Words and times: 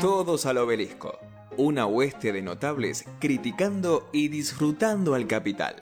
Todos 0.00 0.46
al 0.46 0.56
obelisco. 0.56 1.18
Una 1.58 1.84
hueste 1.84 2.32
de 2.32 2.40
notables 2.40 3.04
criticando 3.18 4.08
y 4.14 4.28
disfrutando 4.28 5.14
al 5.14 5.26
capital. 5.26 5.76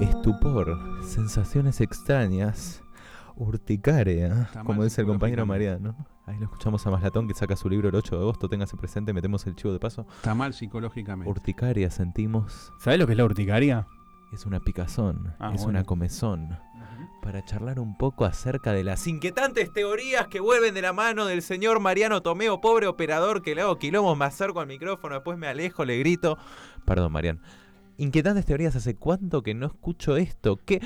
Estupor, 0.00 0.78
sensaciones 1.04 1.82
extrañas, 1.82 2.82
urticaria, 3.36 4.42
Está 4.42 4.58
mal 4.58 4.66
como 4.66 4.84
dice 4.84 5.00
el 5.02 5.06
compañero. 5.06 5.46
Mariano. 5.46 5.94
Ahí 6.26 6.36
lo 6.38 6.44
escuchamos 6.46 6.84
a 6.86 6.90
Maslatón 6.90 7.28
que 7.28 7.34
saca 7.34 7.54
su 7.54 7.68
libro 7.68 7.88
el 7.88 7.94
8 7.94 8.16
de 8.16 8.22
agosto, 8.22 8.48
téngase 8.48 8.76
presente, 8.76 9.12
metemos 9.12 9.46
el 9.46 9.54
chivo 9.54 9.72
de 9.72 9.78
paso. 9.78 10.06
Está 10.16 10.34
mal 10.34 10.52
psicológicamente. 10.54 11.30
Urticaria 11.30 11.90
sentimos, 11.90 12.72
¿Sabés 12.80 12.98
lo 12.98 13.06
que 13.06 13.12
es 13.12 13.18
la 13.18 13.24
urticaria? 13.24 13.86
es 14.32 14.44
una 14.44 14.58
picazón, 14.60 15.34
Ah, 15.38 15.52
es 15.54 15.62
bueno. 15.62 15.78
una 15.78 15.84
comezón. 15.84 16.58
Para 17.22 17.44
charlar 17.44 17.78
un 17.80 17.96
poco 17.96 18.24
acerca 18.24 18.72
de 18.72 18.84
las 18.84 19.06
inquietantes 19.06 19.72
teorías 19.72 20.26
que 20.28 20.40
vuelven 20.40 20.74
de 20.74 20.82
la 20.82 20.92
mano 20.92 21.26
del 21.26 21.42
señor 21.42 21.80
Mariano 21.80 22.22
Tomeo, 22.22 22.60
pobre 22.60 22.86
operador 22.86 23.42
que 23.42 23.54
le 23.54 23.62
hago 23.62 23.78
quilombos, 23.78 24.16
me 24.18 24.24
acerco 24.24 24.60
al 24.60 24.66
micrófono, 24.66 25.14
después 25.16 25.36
me 25.38 25.46
alejo, 25.48 25.84
le 25.84 25.98
grito. 25.98 26.38
Perdón, 26.84 27.12
Mariano. 27.12 27.40
Inquietantes 27.98 28.44
teorías, 28.46 28.76
¿hace 28.76 28.94
cuánto 28.94 29.42
que 29.42 29.54
no 29.54 29.66
escucho 29.66 30.16
esto? 30.16 30.56
¿Qué? 30.64 30.80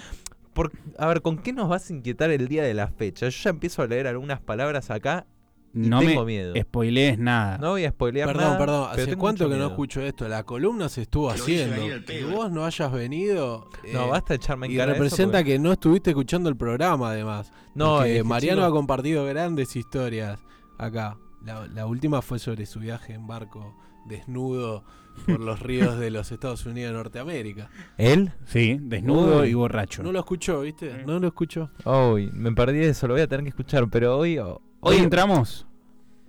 Por, 0.55 0.73
a 0.99 1.07
ver, 1.07 1.23
¿con 1.23 1.39
qué 1.39 1.53
nos 1.53 1.69
vas 1.69 1.89
a 1.91 1.93
inquietar 1.93 2.31
el 2.31 2.49
día 2.49 2.63
de 2.63 2.75
la 2.75 2.89
fecha? 2.89 3.29
Yo 3.29 3.43
ya 3.43 3.51
empiezo 3.51 3.83
a 3.83 3.87
leer 3.87 4.07
algunas 4.07 4.41
palabras 4.41 4.91
acá 4.91 5.27
y 5.73 5.89
No 5.89 6.01
tengo 6.01 6.23
me 6.23 6.27
miedo. 6.33 6.55
spoilees 6.61 7.19
nada. 7.19 7.57
No 7.59 7.71
voy 7.71 7.85
a 7.85 7.91
spoilear 7.91 8.27
Perdón, 8.27 8.43
nada, 8.45 8.59
perdón, 8.59 8.89
pero 8.93 9.05
¿hace 9.05 9.17
cuánto 9.17 9.49
que 9.49 9.57
no 9.57 9.67
escucho 9.69 10.01
esto? 10.01 10.27
La 10.29 10.43
columna 10.43 10.89
se 10.89 11.03
estuvo 11.03 11.31
haciendo. 11.31 12.05
Que 12.05 12.25
vos 12.25 12.51
no 12.51 12.65
hayas 12.65 12.91
venido. 12.93 13.69
No, 13.93 14.07
eh, 14.07 14.09
basta 14.11 14.35
de 14.35 14.37
echarme 14.37 14.67
en 14.67 14.73
Y 14.73 14.77
cara 14.77 14.93
representa 14.95 15.39
porque- 15.39 15.53
que 15.53 15.59
no 15.61 15.71
estuviste 15.73 16.11
escuchando 16.11 16.49
el 16.49 16.57
programa, 16.57 17.11
además. 17.11 17.53
No, 17.77 18.03
es 18.03 18.13
que, 18.19 18.25
Mariano 18.25 18.63
chico- 18.63 18.69
ha 18.69 18.73
compartido 18.73 19.25
grandes 19.27 19.77
historias 19.77 20.41
acá. 20.79 21.17
La, 21.45 21.67
la 21.69 21.87
última 21.87 22.21
fue 22.21 22.39
sobre 22.41 22.67
su 22.67 22.81
viaje 22.81 23.15
en 23.15 23.27
barco 23.29 23.75
desnudo 24.07 24.85
por 25.27 25.41
los 25.41 25.61
ríos 25.61 25.99
de 25.99 26.11
los 26.11 26.33
Estados 26.33 26.65
Unidos 26.67 26.93
de 26.93 26.97
Norteamérica. 26.97 27.69
¿Él? 27.99 28.33
Sí, 28.47 28.79
desnudo 28.81 29.41
Uy, 29.43 29.49
y 29.49 29.55
borracho. 29.55 30.03
No 30.03 30.13
lo 30.13 30.21
escuchó, 30.21 30.61
¿viste? 30.63 31.05
No 31.05 31.19
lo 31.19 31.27
escuchó. 31.29 31.71
Uy, 31.85 32.31
me 32.33 32.53
perdí 32.53 32.79
de 32.79 32.89
eso, 32.91 33.07
lo 33.07 33.15
voy 33.15 33.23
a 33.23 33.27
tener 33.29 33.43
que 33.45 33.51
escuchar, 33.51 33.89
pero 33.91 34.17
hoy... 34.19 34.39
Hoy 34.83 34.97
entramos. 34.97 35.67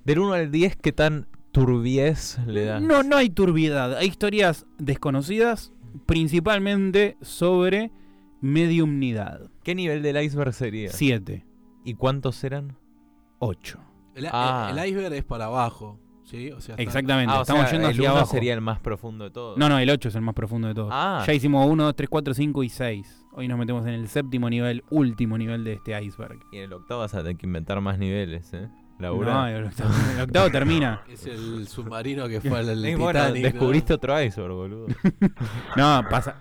Del 0.04 0.20
1 0.20 0.34
al 0.34 0.52
10, 0.52 0.76
¿qué 0.78 0.92
tan 0.92 1.28
turbiez 1.52 2.40
le 2.46 2.66
das? 2.66 2.82
No, 2.82 3.04
no 3.04 3.16
hay 3.18 3.30
turbiedad. 3.30 3.96
Hay 3.98 4.08
historias 4.08 4.66
desconocidas, 4.78 5.72
principalmente 6.06 7.18
sobre 7.22 7.92
mediumnidad. 8.42 9.50
¿Qué 9.64 9.76
nivel 9.76 10.02
del 10.02 10.22
iceberg 10.22 10.54
sería? 10.54 10.92
Siete, 10.92 11.46
¿Y 11.86 11.94
cuántos 11.96 12.44
eran? 12.44 12.78
ocho. 13.40 13.80
El, 14.16 14.28
Ah. 14.32 14.70
el 14.76 14.88
iceberg 14.90 15.14
es 15.14 15.24
para 15.24 15.46
abajo, 15.46 15.98
¿sí? 16.24 16.52
O 16.52 16.62
sea, 16.62 16.74
está- 16.74 16.84
Exactamente. 16.84 17.34
Ah, 17.34 17.40
o 17.40 17.42
Estamos 17.42 17.64
sea, 17.64 17.72
yendo 17.72 17.88
el 17.88 17.94
hacia 17.94 18.10
uno 18.10 18.18
abajo. 18.20 18.32
sería 18.32 18.54
el 18.54 18.62
más 18.62 18.80
profundo 18.80 19.24
de 19.26 19.32
todos. 19.32 19.58
No, 19.58 19.70
no, 19.70 19.80
el 19.80 19.90
8 19.90 20.10
es 20.10 20.16
el 20.16 20.22
más 20.22 20.36
profundo 20.36 20.68
de 20.68 20.74
todos. 20.76 20.90
Ah. 20.92 21.24
Ya 21.26 21.34
hicimos 21.34 21.68
1, 21.70 21.84
2, 21.84 21.96
3, 21.96 22.10
4, 22.10 22.34
5 22.34 22.64
y 22.64 22.70
6. 22.70 23.26
Hoy 23.34 23.48
nos 23.48 23.58
metemos 23.58 23.86
en 23.88 23.94
el 23.94 24.08
séptimo 24.10 24.50
nivel, 24.50 24.84
último 24.90 25.38
nivel 25.38 25.64
de 25.64 25.74
este 25.74 26.02
iceberg. 26.02 26.40
Y 26.52 26.58
en 26.58 26.64
el 26.64 26.74
octavo 26.74 27.00
vas 27.02 27.14
a 27.14 27.20
tener 27.20 27.38
que 27.38 27.46
inventar 27.46 27.80
más 27.82 27.98
niveles, 27.98 28.54
¿eh? 28.54 28.68
Laura. 29.00 29.34
No, 29.34 29.48
el 29.48 29.64
octavo, 29.66 29.90
el 30.16 30.22
octavo 30.22 30.50
termina. 30.52 31.02
Es 31.10 31.26
el 31.26 31.68
submarino 31.68 32.28
que 32.28 32.40
fue 32.42 32.60
al 32.60 32.66
bueno, 32.98 33.08
Titanic. 33.08 33.44
¿no? 33.44 33.50
descubriste 33.52 33.94
otro 33.94 34.22
iceberg, 34.22 34.54
boludo. 34.54 34.88
No, 35.76 36.04
pasa, 36.10 36.36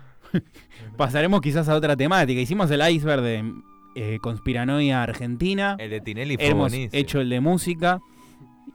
pasaremos 0.97 1.41
quizás 1.41 1.69
a 1.69 1.75
otra 1.75 1.97
temática. 1.97 2.41
Hicimos 2.41 2.71
el 2.71 2.87
iceberg 2.91 3.23
de 3.23 3.53
eh, 3.95 4.19
conspiranoia 4.21 5.03
argentina. 5.03 5.77
el 5.79 5.91
de 5.91 6.01
Tinelli 6.01 6.37
fue 6.37 6.47
Hemos 6.47 6.71
buenísimo. 6.71 7.01
hecho 7.01 7.21
el 7.21 7.31
de 7.31 7.41
música. 7.41 8.01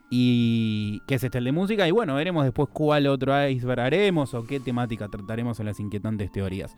Y 0.10 1.02
que 1.08 1.16
es 1.16 1.24
este 1.24 1.40
el 1.40 1.46
de 1.46 1.52
música. 1.52 1.88
Y 1.88 1.92
bueno, 1.92 2.16
veremos 2.16 2.44
después 2.44 2.70
cuál 2.72 3.08
otro 3.08 3.48
iceberg 3.48 3.80
haremos 3.80 4.34
o 4.34 4.46
qué 4.46 4.60
temática 4.60 5.10
trataremos 5.10 5.60
en 5.60 5.66
las 5.66 5.80
inquietantes 5.80 6.32
teorías. 6.32 6.76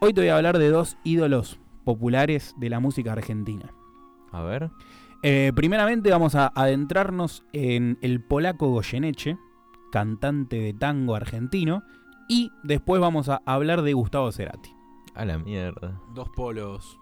Hoy 0.00 0.12
te 0.12 0.20
voy 0.20 0.28
a 0.28 0.36
hablar 0.36 0.58
de 0.58 0.68
dos 0.68 0.96
ídolos 1.04 1.58
populares 1.84 2.54
de 2.58 2.70
la 2.70 2.80
música 2.80 3.12
argentina. 3.12 3.72
A 4.32 4.42
ver. 4.42 4.70
Eh, 5.22 5.52
primeramente 5.54 6.10
vamos 6.10 6.34
a 6.34 6.52
adentrarnos 6.54 7.44
en 7.52 7.98
el 8.02 8.22
polaco 8.22 8.68
Goyeneche, 8.68 9.38
cantante 9.90 10.60
de 10.60 10.74
tango 10.74 11.14
argentino. 11.14 11.82
Y 12.28 12.50
después 12.64 13.00
vamos 13.00 13.28
a 13.28 13.40
hablar 13.46 13.82
de 13.82 13.92
Gustavo 13.92 14.32
Cerati. 14.32 14.70
A 15.14 15.24
la 15.24 15.38
mierda. 15.38 16.00
Dos 16.14 16.28
polos. 16.30 16.98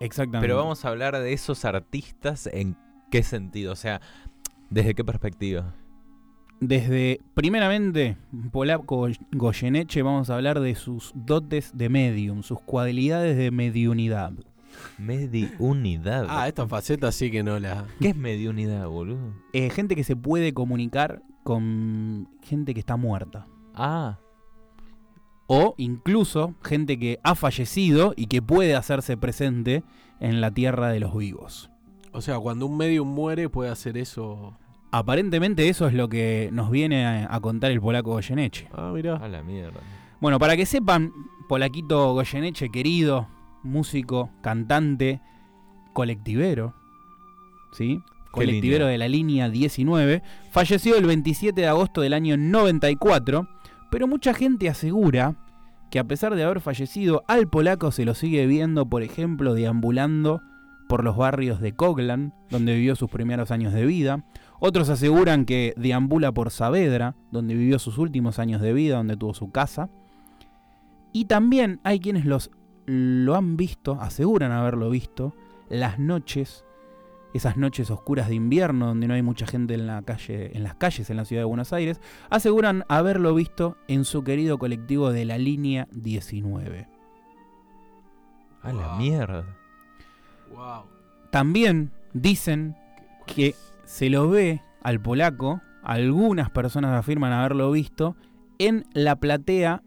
Exactamente. 0.00 0.46
Pero 0.46 0.56
vamos 0.56 0.84
a 0.84 0.88
hablar 0.88 1.18
de 1.18 1.32
esos 1.32 1.64
artistas 1.64 2.46
en 2.46 2.76
qué 3.10 3.22
sentido, 3.22 3.72
o 3.72 3.76
sea, 3.76 4.00
¿desde 4.70 4.94
qué 4.94 5.04
perspectiva? 5.04 5.74
Desde, 6.60 7.20
primeramente, 7.34 8.16
Polaco 8.50 9.08
Goyeneche, 9.32 10.02
vamos 10.02 10.30
a 10.30 10.36
hablar 10.36 10.60
de 10.60 10.74
sus 10.74 11.12
dotes 11.14 11.76
de 11.76 11.90
medium, 11.90 12.42
sus 12.42 12.60
cualidades 12.60 13.36
de 13.36 13.50
mediunidad. 13.50 14.32
Mediunidad. 14.98 16.26
Ah, 16.28 16.48
esta 16.48 16.66
faceta 16.66 17.12
sí 17.12 17.30
que 17.30 17.42
no 17.42 17.58
la. 17.58 17.84
¿Qué 18.00 18.08
es 18.08 18.16
mediunidad, 18.16 18.88
boludo? 18.88 19.34
Eh, 19.52 19.70
gente 19.70 19.96
que 19.96 20.04
se 20.04 20.16
puede 20.16 20.54
comunicar 20.54 21.22
con 21.44 22.28
gente 22.42 22.74
que 22.74 22.80
está 22.80 22.96
muerta. 22.96 23.46
Ah, 23.74 24.18
O 25.46 25.74
incluso 25.76 26.54
gente 26.62 26.98
que 26.98 27.20
ha 27.22 27.34
fallecido 27.34 28.14
y 28.16 28.26
que 28.26 28.42
puede 28.42 28.74
hacerse 28.74 29.16
presente 29.16 29.84
en 30.20 30.40
la 30.40 30.50
tierra 30.50 30.88
de 30.88 31.00
los 31.00 31.16
vivos. 31.16 31.70
O 32.16 32.22
sea, 32.22 32.38
cuando 32.38 32.64
un 32.64 32.78
medium 32.78 33.06
muere 33.06 33.50
puede 33.50 33.70
hacer 33.70 33.98
eso. 33.98 34.56
Aparentemente 34.90 35.68
eso 35.68 35.86
es 35.86 35.92
lo 35.92 36.08
que 36.08 36.48
nos 36.50 36.70
viene 36.70 37.04
a, 37.04 37.34
a 37.34 37.40
contar 37.40 37.70
el 37.70 37.80
polaco 37.80 38.12
Goyeneche. 38.12 38.68
Ah, 38.72 38.90
mira. 38.94 39.16
a 39.16 39.28
la 39.28 39.42
mierda. 39.42 39.80
Bueno, 40.18 40.38
para 40.38 40.56
que 40.56 40.64
sepan, 40.64 41.12
Polaquito 41.46 42.14
Goyeneche, 42.14 42.70
querido, 42.70 43.28
músico, 43.62 44.30
cantante, 44.40 45.20
colectivero, 45.92 46.72
¿sí? 47.72 48.00
Colectivero 48.30 48.86
línea? 48.86 48.92
de 48.92 48.98
la 48.98 49.08
línea 49.08 49.50
19, 49.50 50.22
falleció 50.52 50.96
el 50.96 51.04
27 51.04 51.60
de 51.60 51.66
agosto 51.66 52.00
del 52.00 52.14
año 52.14 52.38
94, 52.38 53.46
pero 53.90 54.06
mucha 54.06 54.32
gente 54.32 54.70
asegura 54.70 55.36
que 55.90 55.98
a 55.98 56.04
pesar 56.04 56.34
de 56.34 56.44
haber 56.44 56.62
fallecido, 56.62 57.24
al 57.28 57.46
polaco 57.48 57.92
se 57.92 58.06
lo 58.06 58.14
sigue 58.14 58.46
viendo, 58.46 58.86
por 58.86 59.02
ejemplo, 59.02 59.52
deambulando 59.52 60.40
por 60.88 61.04
los 61.04 61.16
barrios 61.16 61.60
de 61.60 61.74
Coglan, 61.74 62.34
donde 62.50 62.74
vivió 62.74 62.96
sus 62.96 63.10
primeros 63.10 63.50
años 63.50 63.72
de 63.72 63.84
vida. 63.84 64.24
Otros 64.60 64.88
aseguran 64.88 65.44
que 65.44 65.74
deambula 65.76 66.32
por 66.32 66.50
Saavedra, 66.50 67.14
donde 67.30 67.54
vivió 67.54 67.78
sus 67.78 67.98
últimos 67.98 68.38
años 68.38 68.60
de 68.60 68.72
vida, 68.72 68.96
donde 68.96 69.16
tuvo 69.16 69.34
su 69.34 69.50
casa. 69.50 69.90
Y 71.12 71.26
también 71.26 71.80
hay 71.82 72.00
quienes 72.00 72.24
los, 72.24 72.50
lo 72.86 73.34
han 73.34 73.56
visto, 73.56 74.00
aseguran 74.00 74.52
haberlo 74.52 74.90
visto, 74.90 75.34
las 75.68 75.98
noches, 75.98 76.64
esas 77.34 77.56
noches 77.56 77.90
oscuras 77.90 78.28
de 78.28 78.36
invierno, 78.36 78.86
donde 78.86 79.08
no 79.08 79.14
hay 79.14 79.22
mucha 79.22 79.46
gente 79.46 79.74
en, 79.74 79.86
la 79.86 80.02
calle, 80.02 80.56
en 80.56 80.62
las 80.62 80.74
calles 80.76 81.10
en 81.10 81.16
la 81.16 81.24
ciudad 81.24 81.42
de 81.42 81.46
Buenos 81.46 81.72
Aires, 81.72 82.00
aseguran 82.30 82.84
haberlo 82.88 83.34
visto 83.34 83.76
en 83.88 84.04
su 84.04 84.24
querido 84.24 84.58
colectivo 84.58 85.10
de 85.10 85.24
la 85.24 85.38
línea 85.38 85.88
19. 85.90 86.88
A 88.62 88.72
la 88.72 88.96
mierda. 88.96 89.65
Wow. 90.50 90.84
También 91.30 91.90
dicen 92.12 92.76
que 93.26 93.54
se 93.84 94.10
lo 94.10 94.28
ve 94.28 94.62
al 94.82 95.00
polaco, 95.00 95.60
algunas 95.82 96.50
personas 96.50 96.98
afirman 96.98 97.32
haberlo 97.32 97.70
visto, 97.70 98.16
en 98.58 98.84
la 98.92 99.16
platea 99.16 99.82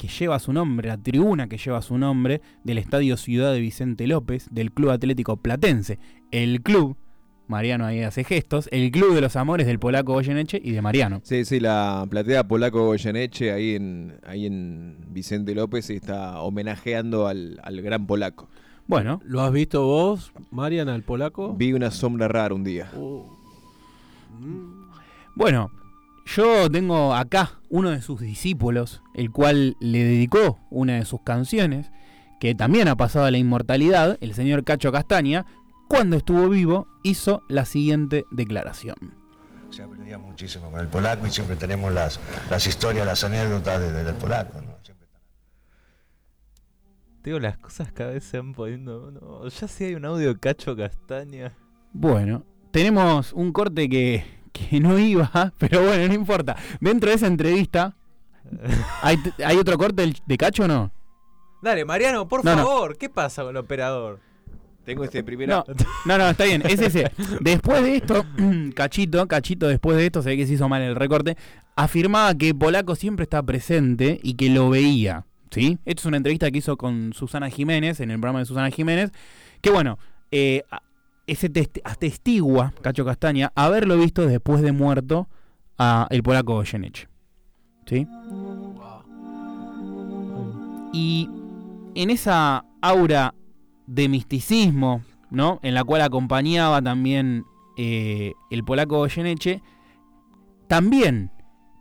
que 0.00 0.08
lleva 0.08 0.38
su 0.38 0.52
nombre, 0.52 0.88
la 0.88 0.96
tribuna 0.96 1.46
que 1.48 1.58
lleva 1.58 1.82
su 1.82 1.98
nombre 1.98 2.40
del 2.64 2.78
Estadio 2.78 3.16
Ciudad 3.16 3.52
de 3.52 3.60
Vicente 3.60 4.06
López, 4.06 4.48
del 4.50 4.72
Club 4.72 4.90
Atlético 4.90 5.36
Platense. 5.36 5.98
El 6.30 6.62
club, 6.62 6.96
Mariano 7.48 7.84
ahí 7.84 8.00
hace 8.00 8.24
gestos, 8.24 8.68
el 8.72 8.90
club 8.92 9.14
de 9.14 9.20
los 9.20 9.36
amores 9.36 9.66
del 9.66 9.78
polaco 9.78 10.14
Goyeneche 10.14 10.60
y 10.62 10.72
de 10.72 10.80
Mariano. 10.80 11.20
Sí, 11.24 11.44
sí, 11.44 11.60
la 11.60 12.06
platea 12.08 12.48
Polaco 12.48 12.86
Goyeneche 12.86 13.52
ahí 13.52 13.74
en, 13.74 14.14
ahí 14.24 14.46
en 14.46 14.96
Vicente 15.08 15.54
López 15.54 15.90
está 15.90 16.40
homenajeando 16.40 17.26
al, 17.26 17.60
al 17.62 17.82
gran 17.82 18.06
polaco. 18.06 18.48
Bueno, 18.90 19.20
¿Lo 19.24 19.40
has 19.42 19.52
visto 19.52 19.82
vos, 19.86 20.32
Marian, 20.50 20.88
al 20.88 21.04
polaco? 21.04 21.54
Vi 21.54 21.72
una 21.72 21.92
sombra 21.92 22.26
rara 22.26 22.52
un 22.54 22.64
día. 22.64 22.90
Uh. 22.96 23.22
Mm. 24.40 24.90
Bueno, 25.36 25.70
yo 26.26 26.68
tengo 26.68 27.14
acá 27.14 27.52
uno 27.68 27.90
de 27.90 28.02
sus 28.02 28.20
discípulos, 28.20 29.00
el 29.14 29.30
cual 29.30 29.76
le 29.78 30.02
dedicó 30.02 30.58
una 30.70 30.94
de 30.94 31.04
sus 31.04 31.20
canciones, 31.22 31.92
que 32.40 32.56
también 32.56 32.88
ha 32.88 32.96
pasado 32.96 33.26
a 33.26 33.30
la 33.30 33.38
inmortalidad, 33.38 34.18
el 34.20 34.34
señor 34.34 34.64
Cacho 34.64 34.90
Castaña, 34.90 35.46
cuando 35.88 36.16
estuvo 36.16 36.48
vivo, 36.48 36.88
hizo 37.04 37.42
la 37.48 37.66
siguiente 37.66 38.24
declaración. 38.32 38.96
Se 39.70 39.84
aprendía 39.84 40.18
muchísimo 40.18 40.68
con 40.68 40.80
el 40.80 40.88
polaco 40.88 41.28
y 41.28 41.30
siempre 41.30 41.54
tenemos 41.54 41.92
las, 41.92 42.18
las 42.50 42.66
historias, 42.66 43.06
las 43.06 43.22
anécdotas 43.22 43.78
de- 43.80 43.92
de- 43.92 44.02
del 44.02 44.14
polaco. 44.16 44.60
¿no? 44.60 44.79
Digo, 47.22 47.38
las 47.38 47.58
cosas 47.58 47.92
cada 47.92 48.12
vez 48.12 48.24
se 48.24 48.38
van 48.38 48.54
poniendo. 48.54 49.10
No, 49.10 49.46
ya 49.48 49.68
sí 49.68 49.84
hay 49.84 49.94
un 49.94 50.04
audio 50.04 50.32
de 50.34 50.38
Cacho 50.40 50.74
Castaña. 50.76 51.52
Bueno, 51.92 52.44
tenemos 52.70 53.32
un 53.32 53.52
corte 53.52 53.88
que, 53.88 54.24
que 54.52 54.80
no 54.80 54.98
iba, 54.98 55.52
pero 55.58 55.82
bueno, 55.84 56.08
no 56.08 56.14
importa. 56.14 56.56
Dentro 56.80 57.10
de 57.10 57.16
esa 57.16 57.26
entrevista, 57.26 57.94
¿hay, 59.02 59.18
hay 59.44 59.56
otro 59.58 59.76
corte 59.76 60.12
de 60.24 60.36
Cacho 60.38 60.64
o 60.64 60.68
no? 60.68 60.90
Dale, 61.62 61.84
Mariano, 61.84 62.26
por 62.26 62.42
No, 62.44 62.56
no. 62.56 62.64
favor, 62.64 62.96
¿qué 62.96 63.10
pasa 63.10 63.42
con 63.42 63.50
el 63.50 63.58
operador? 63.58 64.20
Tengo 64.86 65.04
este 65.04 65.22
primer 65.22 65.46
No, 65.46 65.62
no, 66.06 66.16
no, 66.16 66.30
está 66.30 66.44
bien, 66.44 66.62
es 66.64 66.80
ese. 66.80 67.12
Después 67.40 67.82
de 67.82 67.96
esto, 67.96 68.24
Cachito, 68.74 69.28
Cachito, 69.28 69.68
después 69.68 69.98
de 69.98 70.06
esto, 70.06 70.22
se 70.22 70.30
ve 70.30 70.36
que 70.38 70.46
se 70.46 70.54
hizo 70.54 70.70
mal 70.70 70.80
el 70.80 70.96
recorte, 70.96 71.36
afirmaba 71.76 72.34
que 72.34 72.54
Polaco 72.54 72.94
siempre 72.94 73.24
está 73.24 73.42
presente 73.42 74.18
y 74.22 74.34
que 74.34 74.48
lo 74.48 74.70
veía. 74.70 75.26
¿Sí? 75.50 75.78
Es 75.84 76.04
una 76.04 76.16
entrevista 76.16 76.50
que 76.50 76.58
hizo 76.58 76.76
con 76.76 77.12
Susana 77.12 77.50
Jiménez, 77.50 77.98
en 78.00 78.10
el 78.10 78.18
programa 78.18 78.38
de 78.38 78.44
Susana 78.44 78.70
Jiménez, 78.70 79.10
que 79.60 79.70
bueno, 79.70 79.98
eh, 80.30 80.62
ese 81.26 81.52
testi- 81.52 81.80
atestigua, 81.84 82.72
Cacho 82.82 83.04
Castaña, 83.04 83.52
haberlo 83.56 83.96
visto 83.96 84.26
después 84.26 84.62
de 84.62 84.70
muerto 84.72 85.28
a 85.76 86.06
el 86.10 86.22
polaco 86.22 86.54
Goyeneche. 86.54 87.08
¿Sí? 87.86 88.06
Y 90.92 91.28
en 91.94 92.10
esa 92.10 92.64
aura 92.80 93.34
de 93.86 94.08
misticismo, 94.08 95.02
¿no? 95.30 95.58
En 95.62 95.74
la 95.74 95.82
cual 95.82 96.02
acompañaba 96.02 96.80
también 96.80 97.44
eh, 97.76 98.34
el 98.50 98.62
polaco 98.64 98.98
Goyeneche, 98.98 99.62
también 100.68 101.32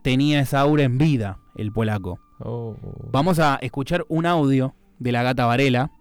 tenía 0.02 0.40
esa 0.40 0.62
aura 0.62 0.84
en 0.84 0.98
vida 0.98 1.38
el 1.56 1.72
polaco. 1.72 2.20
Oh. 2.40 2.76
Vamos 3.12 3.40
a 3.40 3.56
escuchar 3.62 4.06
un 4.08 4.26
audio 4.26 4.74
de 4.98 5.12
la 5.12 5.24
gata 5.24 5.46
Varela 5.46 5.92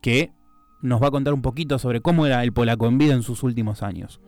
que 0.00 0.32
nos 0.82 1.02
va 1.02 1.08
a 1.08 1.10
contar 1.10 1.32
un 1.32 1.42
poquito 1.42 1.78
sobre 1.78 2.02
cómo 2.02 2.26
era 2.26 2.42
el 2.42 2.52
polaco 2.52 2.86
en 2.86 2.98
vida 2.98 3.14
en 3.14 3.22
sus 3.22 3.42
últimos 3.42 3.82
años. 3.82 4.20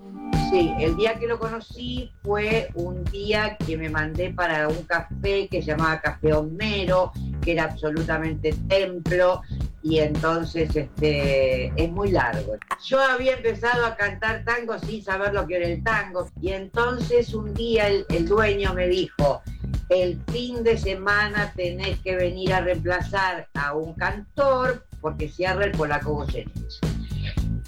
Sí, 0.51 0.73
el 0.79 0.97
día 0.97 1.19
que 1.19 1.27
lo 1.27 1.39
conocí 1.39 2.11
fue 2.23 2.69
un 2.75 3.05
día 3.05 3.57
que 3.59 3.77
me 3.77 3.91
mandé 3.91 4.33
para 4.33 4.69
un 4.69 4.83
café 4.85 5.49
que 5.49 5.61
se 5.61 5.73
llamaba 5.73 6.01
Café 6.01 6.33
Homero, 6.33 7.11
que 7.43 7.53
era 7.53 7.65
absolutamente 7.65 8.55
templo, 8.69 9.43
y 9.83 9.99
entonces 9.99 10.75
este, 10.75 11.73
es 11.77 11.91
muy 11.91 12.13
largo. 12.13 12.55
Yo 12.85 13.01
había 13.01 13.35
empezado 13.35 13.85
a 13.85 13.97
cantar 13.97 14.45
tango 14.45 14.79
sin 14.79 15.03
saber 15.03 15.35
lo 15.35 15.47
que 15.47 15.57
era 15.57 15.67
el 15.67 15.83
tango, 15.83 16.29
y 16.41 16.53
entonces 16.53 17.35
un 17.35 17.53
día 17.53 17.89
el, 17.89 18.07
el 18.09 18.27
dueño 18.27 18.73
me 18.73 18.87
dijo, 18.89 19.43
el 19.89 20.21
fin 20.33 20.65
de 20.65 20.79
semana 20.79 21.53
tenés 21.55 22.01
que 22.01 22.17
venir 22.17 22.53
a 22.53 22.61
reemplazar 22.61 23.49
a 23.55 23.75
un 23.75 23.95
cantor 23.95 24.85
porque 25.01 25.29
cierra 25.29 25.65
el 25.65 25.73
polaco 25.73 26.15
Goyeneche. 26.15 26.81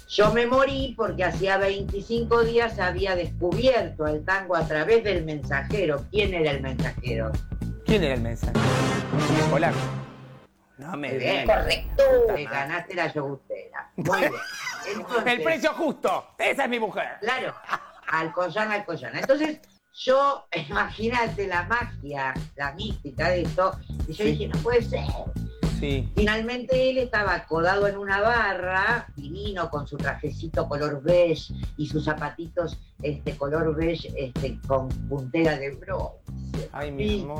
Yo 0.09 0.33
me 0.33 0.47
morí 0.47 0.95
porque 0.97 1.23
hacía 1.23 1.57
25 1.57 2.43
días 2.43 2.79
había 2.79 3.15
descubierto 3.15 4.07
el 4.07 4.25
tango 4.25 4.55
a 4.55 4.67
través 4.67 5.03
del 5.03 5.23
mensajero. 5.23 6.05
¿Quién 6.11 6.33
era 6.33 6.51
el 6.51 6.61
mensajero? 6.61 7.31
¿Quién 7.85 8.03
era 8.03 8.15
el 8.15 8.21
mensaje? 8.21 8.53
El 9.43 9.49
polaco. 9.51 9.77
No 10.79 10.97
me 10.97 11.15
Bien, 11.17 11.45
correcto. 11.45 12.03
Te 12.33 12.45
ganaste 12.45 12.95
la 12.95 13.13
yogurtera. 13.13 13.91
Muy 13.97 14.19
bien. 14.19 14.31
Entonces, 14.95 15.33
El 15.33 15.43
precio 15.43 15.73
justo. 15.73 16.27
Esa 16.37 16.63
es 16.63 16.69
mi 16.69 16.79
mujer. 16.79 17.17
Claro, 17.19 17.53
Alcoyana, 18.07 18.75
Alcoyana. 18.75 19.19
Entonces, 19.19 19.59
yo, 19.93 20.45
imagínate 20.69 21.47
la 21.47 21.63
magia, 21.63 22.33
la 22.55 22.73
mística 22.73 23.29
de 23.29 23.41
esto, 23.43 23.77
y 24.07 24.13
yo 24.13 24.25
dije, 24.25 24.47
no 24.47 24.59
puede 24.59 24.81
ser. 24.81 25.05
Sí. 25.79 26.09
Finalmente 26.13 26.89
él 26.89 26.97
estaba 26.97 27.35
acodado 27.35 27.87
en 27.87 27.97
una 27.97 28.19
barra, 28.19 29.07
divino, 29.15 29.69
con 29.69 29.87
su 29.87 29.95
trajecito 29.95 30.67
color 30.67 31.01
beige 31.01 31.53
y 31.77 31.87
sus 31.87 32.03
zapatitos 32.03 32.77
este 33.01 33.37
color 33.37 33.73
beige 33.77 34.11
este, 34.17 34.59
con 34.67 34.89
puntera 35.07 35.57
de 35.57 35.71
bronce. 35.71 36.69
Ay, 36.73 36.91
mi 36.91 37.21
amor. 37.21 37.39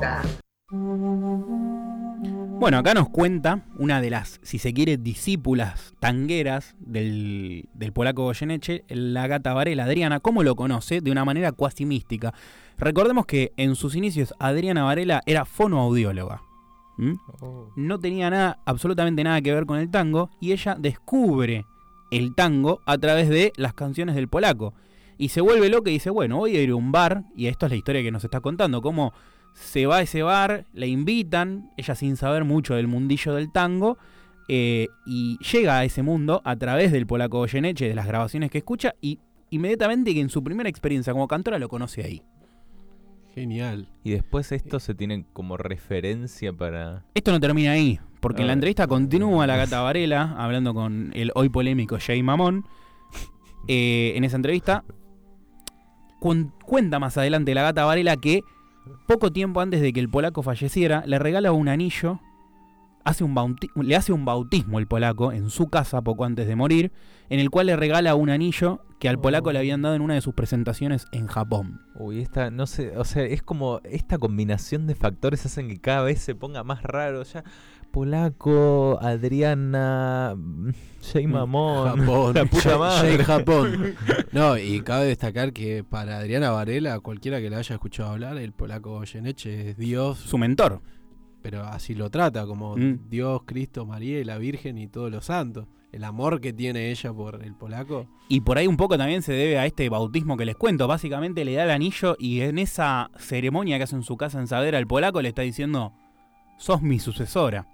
Bueno, 2.60 2.76
acá 2.76 2.92
nos 2.92 3.08
cuenta 3.08 3.64
una 3.78 4.02
de 4.02 4.10
las, 4.10 4.38
si 4.42 4.58
se 4.58 4.74
quiere, 4.74 4.98
discípulas 4.98 5.94
tangueras 5.98 6.76
del, 6.78 7.70
del 7.72 7.92
polaco 7.94 8.24
Goyeneche, 8.24 8.84
la 8.88 9.26
gata 9.26 9.54
Varela, 9.54 9.84
Adriana, 9.84 10.20
cómo 10.20 10.42
lo 10.42 10.54
conoce 10.56 11.00
de 11.00 11.10
una 11.10 11.24
manera 11.24 11.52
cuasi 11.52 11.86
mística. 11.86 12.34
Recordemos 12.76 13.24
que 13.24 13.54
en 13.56 13.76
sus 13.76 13.96
inicios 13.96 14.34
Adriana 14.38 14.84
Varela 14.84 15.22
era 15.24 15.46
fonoaudióloga. 15.46 16.42
Oh. 17.40 17.72
No 17.76 17.98
tenía 17.98 18.28
nada, 18.28 18.58
absolutamente 18.66 19.24
nada 19.24 19.40
que 19.40 19.54
ver 19.54 19.64
con 19.64 19.78
el 19.78 19.90
tango 19.90 20.28
y 20.38 20.52
ella 20.52 20.76
descubre 20.78 21.64
el 22.10 22.34
tango 22.34 22.82
a 22.84 22.98
través 22.98 23.30
de 23.30 23.54
las 23.56 23.72
canciones 23.72 24.16
del 24.16 24.28
polaco. 24.28 24.74
Y 25.16 25.30
se 25.30 25.40
vuelve 25.40 25.70
loca 25.70 25.88
y 25.88 25.94
dice, 25.94 26.10
bueno, 26.10 26.36
voy 26.36 26.58
a 26.58 26.62
ir 26.62 26.70
a 26.70 26.76
un 26.76 26.92
bar, 26.92 27.24
y 27.34 27.46
esto 27.46 27.64
es 27.64 27.72
la 27.72 27.76
historia 27.76 28.02
que 28.02 28.10
nos 28.10 28.24
está 28.24 28.40
contando, 28.40 28.82
cómo 28.82 29.14
se 29.54 29.86
va 29.86 29.96
a 29.98 30.02
ese 30.02 30.22
bar, 30.22 30.64
le 30.72 30.86
invitan, 30.88 31.70
ella 31.76 31.94
sin 31.94 32.16
saber 32.16 32.44
mucho 32.44 32.74
del 32.74 32.86
mundillo 32.88 33.34
del 33.34 33.52
tango, 33.52 33.98
eh, 34.48 34.88
y 35.06 35.38
llega 35.38 35.78
a 35.78 35.84
ese 35.84 36.02
mundo 36.02 36.42
a 36.44 36.56
través 36.56 36.90
del 36.92 37.06
polaco 37.06 37.38
Goyeneche, 37.38 37.88
de 37.88 37.94
las 37.94 38.06
grabaciones 38.06 38.50
que 38.50 38.58
escucha, 38.58 38.94
y 39.00 39.18
inmediatamente 39.50 40.12
que 40.14 40.20
en 40.20 40.30
su 40.30 40.42
primera 40.42 40.68
experiencia 40.68 41.12
como 41.12 41.28
cantora 41.28 41.58
lo 41.58 41.68
conoce 41.68 42.02
ahí. 42.02 42.22
Genial. 43.34 43.88
Y 44.02 44.10
después 44.10 44.50
esto 44.50 44.80
se 44.80 44.94
tiene 44.94 45.24
como 45.32 45.56
referencia 45.56 46.52
para. 46.52 47.04
Esto 47.14 47.30
no 47.30 47.38
termina 47.38 47.72
ahí, 47.72 48.00
porque 48.18 48.40
en 48.42 48.48
la 48.48 48.54
entrevista 48.54 48.88
continúa 48.88 49.46
la 49.46 49.56
gata 49.56 49.82
Varela 49.82 50.34
hablando 50.36 50.74
con 50.74 51.12
el 51.14 51.30
hoy 51.36 51.48
polémico 51.48 51.96
Jay 52.00 52.22
Mamón. 52.24 52.64
Eh, 53.68 54.14
en 54.16 54.24
esa 54.24 54.34
entrevista 54.34 54.82
cuen- 56.20 56.52
cuenta 56.64 56.98
más 56.98 57.16
adelante 57.18 57.54
la 57.54 57.62
gata 57.62 57.84
Varela 57.84 58.16
que 58.16 58.42
poco 59.06 59.32
tiempo 59.32 59.60
antes 59.60 59.80
de 59.80 59.92
que 59.92 60.00
el 60.00 60.08
polaco 60.08 60.42
falleciera 60.42 61.04
le 61.06 61.18
regala 61.18 61.52
un 61.52 61.68
anillo, 61.68 62.20
hace 63.04 63.24
un 63.24 63.56
le 63.76 63.96
hace 63.96 64.12
un 64.12 64.24
bautismo 64.24 64.78
el 64.78 64.86
polaco 64.86 65.32
en 65.32 65.50
su 65.50 65.68
casa 65.68 66.02
poco 66.02 66.24
antes 66.24 66.46
de 66.46 66.56
morir, 66.56 66.92
en 67.28 67.40
el 67.40 67.50
cual 67.50 67.66
le 67.66 67.76
regala 67.76 68.14
un 68.14 68.30
anillo 68.30 68.80
que 68.98 69.08
al 69.08 69.18
polaco 69.18 69.50
le 69.50 69.58
habían 69.58 69.80
dado 69.80 69.94
en 69.94 70.02
una 70.02 70.14
de 70.14 70.20
sus 70.20 70.34
presentaciones 70.34 71.06
en 71.12 71.26
Japón. 71.26 71.80
Uy, 71.94 72.20
esta, 72.20 72.50
no 72.50 72.66
sé, 72.66 72.96
o 72.98 73.04
sea, 73.04 73.24
es 73.24 73.42
como 73.42 73.80
esta 73.84 74.18
combinación 74.18 74.86
de 74.86 74.94
factores 74.94 75.46
hacen 75.46 75.68
que 75.68 75.80
cada 75.80 76.02
vez 76.02 76.20
se 76.20 76.34
ponga 76.34 76.62
más 76.64 76.82
raro. 76.82 77.22
Ya, 77.22 77.42
Polaco, 77.90 78.98
Adriana, 79.00 80.34
mm, 80.36 80.70
Jay 81.12 81.26
Mamón, 81.26 81.98
Japón. 82.00 82.34
la 82.34 82.44
puta 82.44 82.78
madre. 82.78 83.16
Jay 83.16 83.24
Japón. 83.24 83.94
No, 84.32 84.56
y 84.56 84.80
cabe 84.82 85.06
destacar 85.06 85.52
que 85.52 85.82
para 85.82 86.18
Adriana 86.18 86.50
Varela, 86.50 87.00
cualquiera 87.00 87.40
que 87.40 87.50
la 87.50 87.58
haya 87.58 87.74
escuchado 87.74 88.10
hablar, 88.10 88.36
el 88.36 88.52
polaco 88.52 88.90
Goyeneche 88.98 89.70
es 89.70 89.76
Dios, 89.76 90.18
Su 90.18 90.38
mentor. 90.38 90.80
pero 91.42 91.64
así 91.64 91.94
lo 91.96 92.10
trata, 92.10 92.46
como 92.46 92.76
Mm. 92.76 93.08
Dios, 93.08 93.40
Cristo, 93.44 93.86
María 93.86 94.20
y 94.20 94.24
la 94.24 94.38
Virgen 94.38 94.78
y 94.78 94.86
todos 94.86 95.10
los 95.10 95.24
santos. 95.24 95.66
El 95.90 96.04
amor 96.04 96.40
que 96.40 96.52
tiene 96.52 96.92
ella 96.92 97.12
por 97.12 97.42
el 97.42 97.54
polaco. 97.56 98.06
Y 98.28 98.42
por 98.42 98.56
ahí 98.58 98.68
un 98.68 98.76
poco 98.76 98.96
también 98.96 99.22
se 99.22 99.32
debe 99.32 99.58
a 99.58 99.66
este 99.66 99.88
bautismo 99.88 100.36
que 100.36 100.44
les 100.44 100.54
cuento. 100.54 100.86
Básicamente 100.86 101.44
le 101.44 101.54
da 101.54 101.64
el 101.64 101.70
anillo 101.70 102.14
y 102.20 102.42
en 102.42 102.60
esa 102.60 103.10
ceremonia 103.18 103.76
que 103.78 103.82
hace 103.84 103.96
en 103.96 104.04
su 104.04 104.16
casa 104.16 104.38
en 104.38 104.46
Saavedra 104.46 104.78
al 104.78 104.86
polaco 104.86 105.20
le 105.20 105.30
está 105.30 105.42
diciendo, 105.42 105.92
sos 106.60 106.82
mi 106.82 106.98
sucesora. 106.98 107.66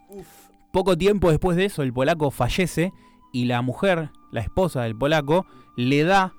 Poco 0.73 0.97
tiempo 0.97 1.31
después 1.31 1.57
de 1.57 1.67
eso 1.67 1.83
el 1.83 1.93
polaco 1.93 2.31
fallece 2.31 2.93
y 3.33 3.45
la 3.45 3.61
mujer, 3.61 4.11
la 4.33 4.41
esposa 4.41 4.83
del 4.83 4.97
polaco, 4.97 5.47
le 5.77 6.05
da 6.05 6.33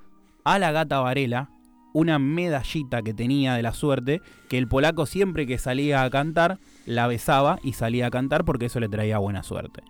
a 0.44 0.58
la 0.58 0.72
gata 0.72 1.00
Varela 1.00 1.51
una 1.94 2.18
medallita 2.18 3.01
que 3.01 3.13
tenía 3.13 3.56
de 3.56 3.62
la 3.62 3.74
suerte 3.74 4.22
que 4.50 4.58
el 4.58 4.68
polaco 4.68 5.06
siempre 5.06 5.46
que 5.46 5.58
salía 5.58 6.04
a 6.04 6.10
cantar 6.10 6.60
la 6.86 7.08
besaba 7.08 7.60
y 7.63 7.74
salía 7.74 8.08
a 8.08 8.12
cantar 8.12 8.46
porque 8.46 8.66
eso 8.66 8.80
le 8.80 8.89
traía 8.89 9.18
buena 9.18 9.44
suerte. 9.44 9.84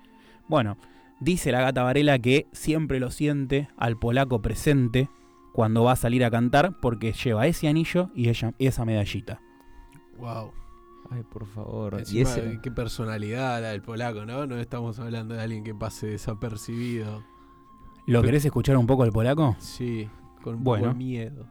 Bueno, 0.47 0.77
Dice 1.19 1.51
la 1.51 1.61
gata 1.61 1.83
Varela 1.83 2.19
que 2.19 2.47
siempre 2.51 2.99
lo 2.99 3.09
siente 3.09 3.69
al 3.75 3.97
polaco 3.97 4.41
presente 4.41 5.09
cuando 5.51 5.83
va 5.83 5.93
a 5.93 5.95
salir 5.95 6.23
a 6.23 6.29
cantar 6.29 6.79
porque 6.79 7.13
lleva 7.13 7.47
ese 7.47 7.67
anillo 7.67 8.11
y 8.13 8.29
ella, 8.29 8.53
esa 8.59 8.85
medallita. 8.85 9.41
Wow. 10.19 10.51
Ay, 11.09 11.23
por 11.23 11.45
favor. 11.45 12.01
Y 12.09 12.21
ese, 12.21 12.59
qué 12.61 12.69
personalidad 12.71 13.61
la 13.61 13.69
del 13.69 13.81
polaco, 13.81 14.25
¿no? 14.25 14.45
No 14.45 14.57
estamos 14.57 14.99
hablando 14.99 15.35
de 15.35 15.41
alguien 15.41 15.63
que 15.63 15.73
pase 15.73 16.07
desapercibido. 16.07 17.23
¿Lo 18.05 18.19
Pero- 18.19 18.21
querés 18.23 18.45
escuchar 18.45 18.77
un 18.77 18.87
poco 18.87 19.03
el 19.05 19.11
polaco? 19.11 19.55
Sí, 19.59 20.09
con 20.43 20.55
un 20.55 20.63
Bueno. 20.63 20.85
poco 20.87 20.97
miedo. 20.97 21.47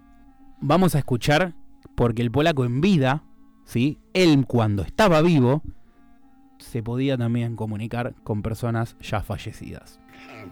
Vamos 0.60 0.94
a 0.94 0.98
escuchar 0.98 1.54
porque 1.94 2.22
el 2.22 2.30
polaco 2.30 2.64
en 2.64 2.80
vida, 2.80 3.22
¿sí? 3.64 3.98
Él 4.14 4.44
cuando 4.46 4.82
estaba 4.82 5.20
vivo, 5.22 5.62
se 6.58 6.82
podía 6.82 7.16
también 7.18 7.56
comunicar 7.56 8.14
con 8.24 8.42
personas 8.42 8.96
ya 9.00 9.22
fallecidas. 9.22 10.00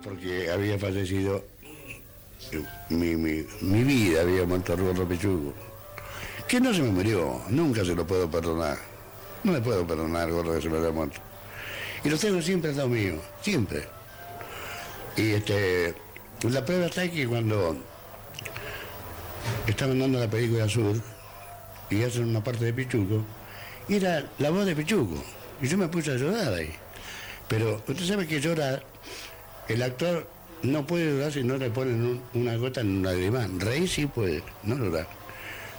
Porque 0.03 0.51
había 0.51 0.79
fallecido 0.79 1.43
mi, 2.91 3.17
mi, 3.17 3.45
mi 3.63 3.83
vida 3.85 4.21
había 4.23 4.45
muerto 4.47 4.75
al 4.75 4.83
gordo 4.83 5.07
Pichuco. 5.09 5.53
Que 6.47 6.61
no 6.61 6.75
se 6.75 6.83
me 6.83 6.91
murió, 6.91 7.41
nunca 7.49 7.85
se 7.85 7.95
lo 7.95 8.07
puedo 8.07 8.31
perdonar. 8.31 8.77
No 9.45 9.53
le 9.53 9.61
puedo 9.61 9.87
perdonar 9.87 10.31
gordo 10.31 10.55
que 10.55 10.63
se 10.63 10.69
me 10.69 10.79
haya 10.79 10.91
muerto. 10.91 11.21
Y 12.03 12.09
lo 12.09 12.19
tengo 12.19 12.41
siempre 12.43 12.71
al 12.71 12.77
lado 12.77 12.89
mío, 12.89 13.15
siempre. 13.43 13.87
Y 15.17 15.31
este, 15.33 15.95
la 16.43 16.65
prueba 16.65 16.87
está 16.87 17.09
que 17.11 17.27
cuando 17.27 17.77
estaban 19.67 19.99
dando 19.99 20.19
la 20.19 20.29
película 20.29 20.69
Sur 20.69 20.97
y 21.91 22.03
hacen 22.03 22.25
una 22.29 22.43
parte 22.43 22.65
de 22.65 22.73
Pichuco, 22.73 23.23
era 23.89 24.25
la 24.39 24.51
voz 24.51 24.67
de 24.67 24.75
Pichuco. 24.75 25.23
Y 25.63 25.69
yo 25.69 25.79
me 25.79 25.89
puse 25.89 26.11
a 26.13 26.15
llorar 26.17 26.53
ahí. 26.55 26.71
Pero 27.49 27.83
usted 27.87 28.05
sabe 28.05 28.27
que 28.27 28.41
llorar, 28.41 28.83
el 29.69 29.83
actor 29.83 30.27
no 30.63 30.87
puede 30.87 31.13
llorar 31.15 31.33
si 31.33 31.43
no 31.45 31.57
le 31.59 31.71
ponen 31.71 32.03
un- 32.05 32.23
una 32.35 32.57
gota 32.57 32.81
en 32.81 32.99
un 32.99 33.03
lagrimán. 33.05 33.61
Reír 33.61 33.89
sí 33.89 34.07
puede, 34.07 34.43
no 34.63 34.77
llorar. 34.77 35.07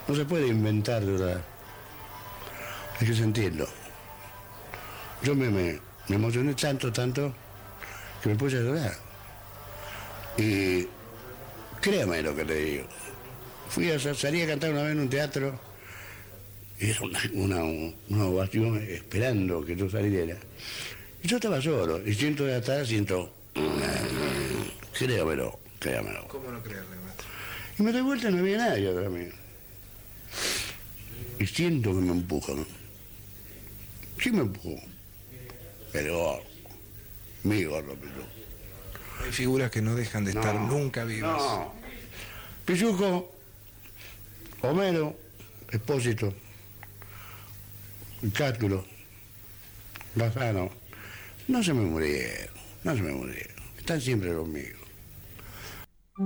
No 0.06 0.14
se 0.14 0.24
puede 0.24 0.46
inventar 0.46 1.02
llorar. 1.02 1.42
Hay 3.00 3.06
que 3.06 3.14
sentirlo. 3.14 3.66
Yo 5.22 5.34
me, 5.34 5.50
me, 5.50 5.80
me 6.08 6.16
emocioné 6.16 6.54
tanto, 6.54 6.92
tanto, 6.92 7.34
que 8.22 8.28
me 8.30 8.36
puse 8.36 8.58
a 8.58 8.60
llorar. 8.60 8.94
Y 10.38 10.86
créame 11.80 12.22
lo 12.22 12.34
que 12.34 12.44
le 12.44 12.54
digo. 12.54 12.86
Fui 13.68 13.90
a, 13.90 13.98
salí 13.98 14.42
a 14.42 14.46
cantar 14.46 14.70
una 14.70 14.82
vez 14.82 14.92
en 14.92 15.00
un 15.00 15.08
teatro 15.08 15.58
y 16.78 16.90
era 16.90 17.00
una, 17.02 17.20
una, 17.32 17.92
una 18.08 18.26
ovación 18.26 18.76
esperando 18.82 19.64
que 19.64 19.76
yo 19.76 19.88
saliera. 19.88 20.36
Y 21.22 21.28
yo 21.28 21.36
estaba 21.36 21.60
solo, 21.60 22.06
y 22.06 22.14
siento 22.14 22.44
de 22.44 22.56
atrás, 22.56 22.86
siento, 22.88 23.32
créamelo, 24.92 25.58
créamelo. 25.78 26.28
¿Cómo 26.28 26.50
no 26.50 26.62
creerle, 26.62 26.96
maestro? 26.96 27.26
Y 27.78 27.82
me 27.82 27.92
doy 27.92 28.02
vuelta 28.02 28.28
y 28.28 28.32
no 28.32 28.38
había 28.38 28.58
nadie 28.58 28.90
atrás 28.90 29.10
mío. 29.10 29.32
Y 31.38 31.46
siento 31.46 31.90
que 31.90 32.00
me 32.00 32.12
empujan. 32.12 32.66
Sí 34.18 34.30
me 34.30 34.40
empujó. 34.40 34.76
Pero 35.92 36.40
mi 37.44 37.64
gordo 37.64 37.94
Pichuco. 37.94 38.26
Hay 39.24 39.32
figuras 39.32 39.70
que 39.70 39.80
no 39.80 39.94
dejan 39.94 40.24
de 40.24 40.32
estar 40.32 40.54
nunca 40.54 41.04
vivas. 41.04 41.40
No. 41.40 41.72
Pichuco, 42.64 43.32
Homero, 44.62 45.16
Expósito, 45.70 46.34
Cátulo, 48.34 48.84
Lozano, 50.16 50.70
no 51.48 51.62
se 51.62 51.72
me 51.72 51.82
murieron, 51.82 52.48
no 52.82 52.96
se 52.96 53.02
me 53.02 53.12
murieron. 53.12 53.56
Están 53.78 54.00
siempre 54.00 54.34
conmigo. 54.34 54.78
Ay, 56.18 56.24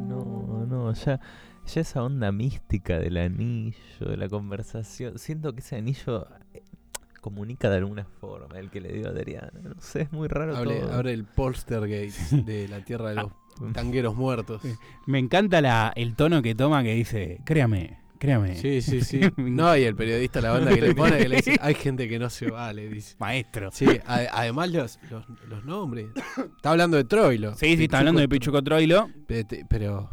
no, 0.00 0.66
no, 0.66 0.94
ya, 0.94 1.20
ya 1.66 1.80
esa 1.80 2.02
onda 2.02 2.32
mística 2.32 2.98
del 2.98 3.16
anillo, 3.16 3.76
de 4.08 4.16
la 4.16 4.28
conversación. 4.28 5.18
Siento 5.18 5.52
que 5.52 5.60
ese 5.60 5.76
anillo 5.76 6.26
eh, 6.54 6.62
comunica 7.20 7.68
de 7.70 7.76
alguna 7.78 8.04
forma 8.04 8.58
el 8.58 8.70
que 8.70 8.80
le 8.80 8.92
dio 8.92 9.06
a 9.06 9.10
Adriana. 9.10 9.50
No 9.62 9.74
sé, 9.80 10.02
es 10.02 10.12
muy 10.12 10.28
raro 10.28 10.56
Abre, 10.56 10.80
todo. 10.80 10.92
abre 10.92 11.12
el 11.12 11.24
Polstergate 11.24 12.12
de 12.44 12.68
la 12.68 12.84
tierra 12.84 13.10
de 13.10 13.16
los 13.16 13.32
tangueros 13.72 14.14
muertos. 14.14 14.62
Me 15.06 15.18
encanta 15.18 15.60
la, 15.60 15.92
el 15.96 16.14
tono 16.14 16.42
que 16.42 16.54
toma 16.54 16.82
que 16.82 16.94
dice, 16.94 17.40
créame, 17.44 17.98
créame. 18.18 18.54
Sí, 18.56 18.80
sí, 18.82 19.00
sí. 19.00 19.20
No, 19.36 19.76
y 19.76 19.84
el 19.84 19.96
periodista, 19.96 20.40
la 20.40 20.52
banda 20.52 20.74
que 20.74 20.80
le 20.82 20.94
pone, 20.94 21.18
que 21.18 21.28
le 21.28 21.36
dice, 21.36 21.56
hay 21.60 21.74
gente 21.74 22.08
que 22.08 22.18
no 22.18 22.28
se 22.30 22.50
vale, 22.50 22.88
dice. 22.88 23.16
Maestro. 23.18 23.70
Sí, 23.72 23.86
a- 24.06 24.26
además 24.32 24.70
los, 24.70 24.98
los, 25.10 25.24
los 25.48 25.64
nombres. 25.64 26.08
Está 26.56 26.70
hablando 26.70 26.96
de 26.98 27.04
Troilo. 27.04 27.54
Sí, 27.54 27.76
sí, 27.76 27.84
está 27.84 27.98
hablando 28.00 28.20
de 28.20 28.28
Pichuco 28.28 28.62
Troilo. 28.62 29.08
Pero, 29.68 30.10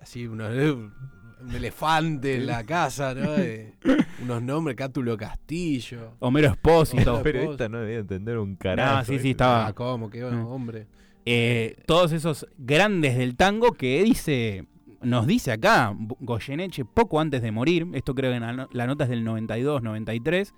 así, 0.00 0.26
unos, 0.26 0.50
un 0.52 1.54
elefante 1.54 2.36
en 2.36 2.46
la 2.46 2.64
casa, 2.64 3.14
¿no? 3.14 3.34
Eh, 3.38 3.74
unos 4.22 4.42
nombres, 4.42 4.76
Cátulo 4.76 5.16
Castillo. 5.16 6.14
Homero 6.18 6.48
Expósito. 6.48 7.14
Homero 7.14 7.22
Pero 7.22 7.52
esta 7.52 7.68
no 7.68 7.78
debía 7.80 7.98
entender 7.98 8.38
un 8.38 8.56
carajo. 8.56 8.96
Ah, 8.98 9.04
sí, 9.04 9.18
sí, 9.18 9.30
estaba. 9.30 9.68
Ah, 9.68 9.72
¿cómo? 9.72 10.10
Qué 10.10 10.24
hombre. 10.24 10.86
Eh, 11.24 11.76
todos 11.86 12.12
esos 12.12 12.46
grandes 12.56 13.16
del 13.16 13.36
tango 13.36 13.72
que 13.72 14.02
dice, 14.02 14.66
nos 15.02 15.26
dice 15.26 15.52
acá 15.52 15.94
Goyeneche 16.20 16.84
poco 16.84 17.20
antes 17.20 17.42
de 17.42 17.52
morir, 17.52 17.86
esto 17.92 18.14
creo 18.14 18.30
que 18.32 18.36
en 18.36 18.42
la, 18.42 18.52
no- 18.52 18.68
nota 18.86 19.04
es 19.04 19.10
del 19.10 19.24
92, 19.24 19.82
93, 19.82 20.54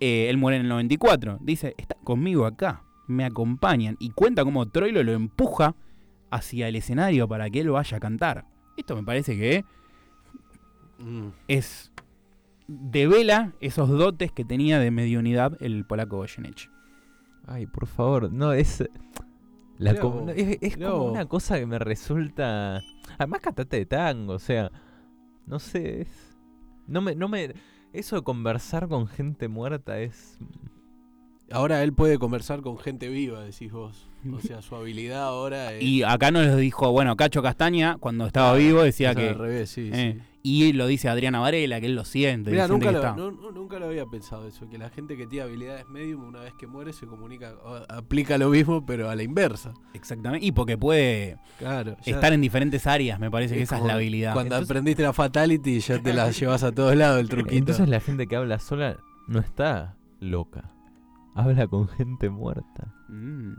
eh, 0.00 0.26
él 0.30 0.38
muere 0.38 0.56
en 0.56 0.62
el 0.62 0.68
94, 0.70 1.38
dice, 1.42 1.74
están 1.76 1.98
conmigo 2.04 2.46
acá, 2.46 2.82
me 3.06 3.24
acompañan 3.24 3.96
y 4.00 4.10
cuenta 4.10 4.44
cómo 4.44 4.66
Troilo 4.70 5.02
lo 5.02 5.12
empuja 5.12 5.74
hacia 6.30 6.68
el 6.68 6.76
escenario 6.76 7.26
para 7.28 7.48
que 7.50 7.60
él 7.60 7.70
vaya 7.70 7.96
a 7.96 8.00
cantar. 8.00 8.46
Esto 8.76 8.94
me 8.96 9.02
parece 9.02 9.36
que 9.36 9.64
Mm. 10.98 11.28
es 11.46 11.92
devela 12.66 13.52
esos 13.60 13.88
dotes 13.88 14.32
que 14.32 14.44
tenía 14.44 14.78
de 14.78 14.90
mediunidad 14.90 15.56
el 15.60 15.84
polaco 15.86 16.16
Goyeneche. 16.18 16.70
Ay, 17.46 17.66
por 17.66 17.86
favor, 17.86 18.30
no, 18.32 18.52
es. 18.52 18.84
La 19.78 19.94
com- 19.94 20.28
es 20.30 20.76
como 20.76 21.04
una 21.12 21.24
cosa 21.26 21.58
que 21.58 21.64
me 21.66 21.78
resulta. 21.78 22.82
Además, 23.16 23.40
cantate 23.40 23.76
de 23.78 23.86
tango, 23.86 24.34
o 24.34 24.38
sea. 24.38 24.70
No 25.46 25.58
sé, 25.60 26.02
es. 26.02 26.36
No 26.86 27.00
me, 27.00 27.14
no 27.14 27.28
me. 27.28 27.54
Eso 27.92 28.16
de 28.16 28.22
conversar 28.22 28.88
con 28.88 29.06
gente 29.06 29.48
muerta 29.48 29.98
es. 30.00 30.36
Ahora 31.50 31.82
él 31.82 31.92
puede 31.92 32.18
conversar 32.18 32.60
con 32.60 32.78
gente 32.78 33.08
viva, 33.08 33.42
decís 33.42 33.72
vos. 33.72 34.08
O 34.32 34.40
sea, 34.40 34.60
su 34.62 34.74
habilidad 34.74 35.22
ahora 35.22 35.72
es. 35.72 35.82
Y 35.82 36.02
acá 36.02 36.30
nos 36.30 36.56
dijo, 36.56 36.90
bueno, 36.92 37.16
Cacho 37.16 37.40
Castaña, 37.42 37.96
cuando 37.98 38.26
estaba 38.26 38.52
vivo, 38.54 38.82
decía 38.82 39.14
que... 39.14 39.28
Al 39.30 39.38
revés, 39.38 39.70
sí, 39.70 39.90
eh, 39.92 40.16
sí. 40.18 40.24
Y 40.42 40.72
lo 40.72 40.86
dice 40.86 41.08
Adriana 41.08 41.40
Varela, 41.40 41.78
que 41.80 41.86
él 41.86 41.94
lo 41.94 42.04
siente. 42.04 42.50
Siente 42.50 42.68
nunca 42.72 42.90
lo, 42.92 42.98
está. 42.98 43.14
no- 43.14 43.30
no- 43.30 43.50
nunca 43.52 43.78
lo 43.78 43.86
había 43.86 44.06
pensado 44.06 44.46
eso, 44.48 44.68
que 44.68 44.76
la 44.78 44.90
gente 44.90 45.16
que 45.16 45.26
tiene 45.26 45.44
habilidades 45.44 45.86
medium 45.88 46.24
una 46.24 46.40
vez 46.40 46.52
que 46.58 46.66
muere 46.66 46.92
se 46.92 47.06
comunica, 47.06 47.54
o 47.64 47.76
aplica 47.88 48.36
lo 48.38 48.48
mismo 48.50 48.84
pero 48.84 49.08
a 49.08 49.14
la 49.14 49.22
inversa. 49.22 49.72
Exactamente. 49.94 50.44
Y 50.44 50.52
porque 50.52 50.76
puede 50.76 51.36
Claro. 51.58 51.96
ya- 52.04 52.14
estar 52.14 52.32
en 52.32 52.40
diferentes 52.40 52.86
áreas, 52.86 53.18
me 53.20 53.30
parece 53.30 53.54
que 53.56 53.62
esa 53.62 53.78
es 53.78 53.84
la 53.84 53.94
habilidad. 53.94 54.32
Cuando 54.34 54.54
Entonces- 54.56 54.70
aprendiste 54.70 55.02
la 55.02 55.12
fatality 55.12 55.80
ya 55.80 55.98
te 56.02 56.12
la 56.12 56.30
llevas 56.32 56.62
a 56.64 56.72
todos 56.72 56.94
lados 56.96 57.20
el 57.20 57.28
truquito. 57.28 57.56
Entonces 57.56 57.88
la 57.88 58.00
gente 58.00 58.26
que 58.26 58.36
habla 58.36 58.58
sola 58.58 58.98
no 59.28 59.38
está 59.40 59.96
loca. 60.20 60.72
Habla 61.34 61.66
con 61.68 61.88
gente 61.88 62.30
muerta. 62.30 62.94
Mm. 63.08 63.52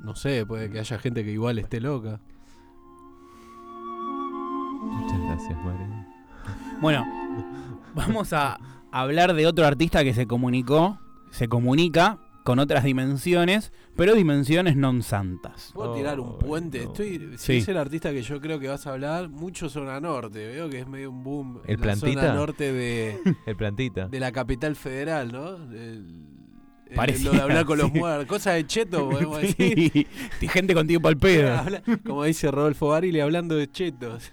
No 0.00 0.14
sé, 0.14 0.46
puede 0.46 0.70
que 0.70 0.78
haya 0.78 0.98
gente 0.98 1.24
que 1.24 1.32
igual 1.32 1.58
esté 1.58 1.80
loca. 1.80 2.20
Muchas 4.82 5.20
gracias, 5.20 5.58
María. 5.64 6.06
Bueno, 6.80 7.04
vamos 7.94 8.32
a 8.32 8.58
hablar 8.92 9.34
de 9.34 9.46
otro 9.46 9.66
artista 9.66 10.04
que 10.04 10.14
se 10.14 10.26
comunicó, 10.26 10.98
se 11.30 11.48
comunica 11.48 12.18
con 12.44 12.58
otras 12.60 12.84
dimensiones, 12.84 13.72
pero 13.96 14.14
dimensiones 14.14 14.76
non 14.78 15.02
santas. 15.04 15.72
¿Puedo 15.74 15.92
tirar 15.98 16.16
un 16.22 16.38
puente? 16.38 16.80
no. 16.80 16.94
Estoy, 16.94 17.36
si 17.36 17.38
Sí. 17.38 17.56
es 17.58 17.68
el 17.68 17.76
artista 17.76 18.10
que 18.12 18.22
yo 18.22 18.40
creo 18.40 18.58
que 18.58 18.68
vas 18.68 18.86
a 18.86 18.92
hablar, 18.94 19.28
mucho 19.28 19.68
zona 19.68 20.00
norte. 20.00 20.46
Veo 20.46 20.70
que 20.70 20.80
es 20.80 20.88
medio 20.88 21.10
un 21.10 21.22
boom 21.22 21.60
¿El 21.66 21.74
en 21.82 21.86
la 21.86 21.96
zona 21.96 22.12
plantita? 22.14 22.32
norte 22.34 22.72
de, 22.72 23.20
El 23.46 23.56
plantita. 23.56 24.08
de 24.08 24.20
la 24.20 24.32
capital 24.32 24.76
federal, 24.76 25.32
¿no? 25.32 25.56
El- 25.74 26.37
Parecía, 26.94 27.30
lo 27.30 27.36
de 27.36 27.42
hablar 27.42 27.64
con 27.64 27.78
los 27.78 27.90
sí. 27.90 27.98
muertos. 27.98 28.26
Cosas 28.26 28.54
de 28.54 28.66
cheto, 28.66 29.08
podemos 29.10 29.40
decir. 29.40 29.90
Sí, 29.92 30.06
y 30.40 30.48
gente 30.48 30.74
con 30.74 30.86
tiempo 30.86 31.08
al 31.08 31.16
pedo. 31.16 31.54
Habla- 31.58 31.82
como 32.06 32.24
dice 32.24 32.50
Rodolfo 32.50 32.88
Barili, 32.88 33.20
hablando 33.20 33.54
de 33.56 33.70
chetos. 33.70 34.30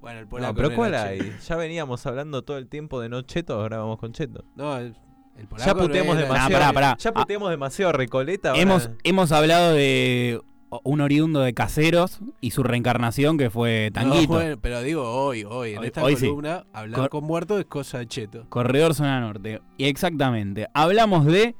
Bueno, 0.00 0.20
el 0.20 0.26
polaco 0.26 0.52
No, 0.52 0.56
pero 0.56 0.70
no 0.70 0.76
¿cuál 0.76 0.94
hay? 0.94 1.18
cheto. 1.20 1.32
Ya 1.48 1.56
veníamos 1.56 2.06
hablando 2.06 2.42
todo 2.42 2.58
el 2.58 2.68
tiempo 2.68 3.00
de 3.00 3.08
no 3.08 3.22
cheto, 3.22 3.54
ahora 3.60 3.78
vamos 3.78 3.98
con 3.98 4.12
cheto. 4.12 4.44
No, 4.56 4.76
el, 4.76 4.96
el 5.38 5.46
polaco 5.46 5.66
Ya 5.70 5.74
no 5.74 5.80
puteamos 5.82 6.16
demasiado. 6.16 6.52
pará, 6.52 6.72
pará. 6.72 6.96
Ya 6.98 7.12
puteamos 7.12 7.50
demasiado 7.50 7.90
a 7.90 7.92
Recoleta. 7.92 8.50
ahora- 8.50 8.60
Hemos, 8.62 8.90
hemos 9.04 9.32
hablado 9.32 9.72
de 9.74 10.40
un 10.84 11.02
oriundo 11.02 11.40
de 11.40 11.52
caseros 11.52 12.20
y 12.40 12.52
su 12.52 12.62
reencarnación 12.62 13.36
que 13.36 13.50
fue 13.50 13.90
No, 13.94 14.00
Tanguito. 14.00 14.32
bueno, 14.32 14.56
pero 14.58 14.80
digo 14.80 15.02
hoy, 15.08 15.44
hoy, 15.44 15.72
en 15.74 15.78
Hoy- 15.80 15.86
esta 15.86 16.02
hoy 16.02 16.16
sí. 16.16 16.26
columna, 16.26 16.64
hablar 16.72 16.98
Cor- 17.00 17.08
con 17.10 17.24
muertos 17.24 17.60
es 17.60 17.66
cosa 17.66 17.98
de 17.98 18.06
cheto. 18.06 18.46
Corredor 18.48 18.94
Zona 18.94 19.20
Norte. 19.20 19.60
Y 19.76 19.84
exactamente. 19.84 20.66
Hablamos 20.72 21.26
de 21.26 21.54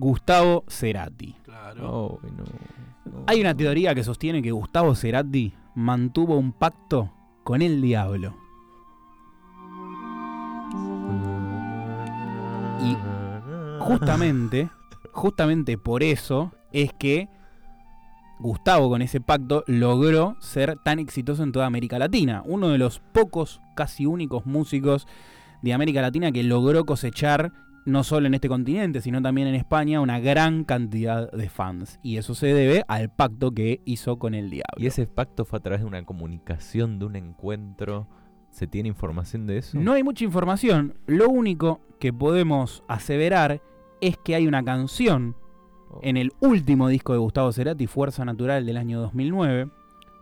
Gustavo 0.00 0.64
Cerati. 0.66 1.36
Claro. 1.42 2.18
Ay, 2.22 2.30
no, 2.30 2.44
no. 3.12 3.24
Hay 3.26 3.40
una 3.40 3.54
teoría 3.54 3.94
que 3.94 4.02
sostiene 4.02 4.40
que 4.40 4.50
Gustavo 4.50 4.94
Cerati 4.94 5.52
mantuvo 5.74 6.38
un 6.38 6.52
pacto 6.52 7.12
con 7.44 7.60
el 7.60 7.82
diablo. 7.82 8.34
Y 12.82 12.96
justamente, 13.78 14.70
justamente 15.12 15.76
por 15.76 16.02
eso 16.02 16.50
es 16.72 16.94
que 16.94 17.28
Gustavo 18.38 18.88
con 18.88 19.02
ese 19.02 19.20
pacto 19.20 19.64
logró 19.66 20.36
ser 20.40 20.78
tan 20.82 20.98
exitoso 20.98 21.42
en 21.42 21.52
toda 21.52 21.66
América 21.66 21.98
Latina. 21.98 22.42
Uno 22.46 22.68
de 22.68 22.78
los 22.78 23.00
pocos, 23.00 23.60
casi 23.76 24.06
únicos 24.06 24.46
músicos 24.46 25.06
de 25.60 25.74
América 25.74 26.00
Latina 26.00 26.32
que 26.32 26.42
logró 26.42 26.86
cosechar 26.86 27.52
no 27.86 28.04
solo 28.04 28.26
en 28.26 28.34
este 28.34 28.48
continente, 28.48 29.00
sino 29.00 29.22
también 29.22 29.48
en 29.48 29.54
España, 29.54 30.00
una 30.00 30.20
gran 30.20 30.64
cantidad 30.64 31.30
de 31.32 31.48
fans. 31.48 31.98
Y 32.02 32.16
eso 32.16 32.34
se 32.34 32.48
debe 32.48 32.84
al 32.88 33.10
pacto 33.10 33.52
que 33.52 33.80
hizo 33.84 34.18
con 34.18 34.34
el 34.34 34.50
diablo. 34.50 34.76
¿Y 34.76 34.86
ese 34.86 35.06
pacto 35.06 35.44
fue 35.44 35.58
a 35.58 35.62
través 35.62 35.80
de 35.80 35.86
una 35.86 36.04
comunicación, 36.04 36.98
de 36.98 37.06
un 37.06 37.16
encuentro? 37.16 38.06
¿Se 38.50 38.66
tiene 38.66 38.88
información 38.88 39.46
de 39.46 39.58
eso? 39.58 39.78
No 39.78 39.92
hay 39.92 40.02
mucha 40.02 40.24
información. 40.24 40.94
Lo 41.06 41.28
único 41.28 41.80
que 41.98 42.12
podemos 42.12 42.82
aseverar 42.88 43.62
es 44.00 44.16
que 44.18 44.34
hay 44.34 44.46
una 44.46 44.64
canción 44.64 45.36
en 46.02 46.16
el 46.16 46.32
último 46.40 46.88
disco 46.88 47.12
de 47.12 47.18
Gustavo 47.18 47.52
Cerati, 47.52 47.86
Fuerza 47.86 48.24
Natural 48.24 48.64
del 48.64 48.76
año 48.76 49.00
2009, 49.00 49.68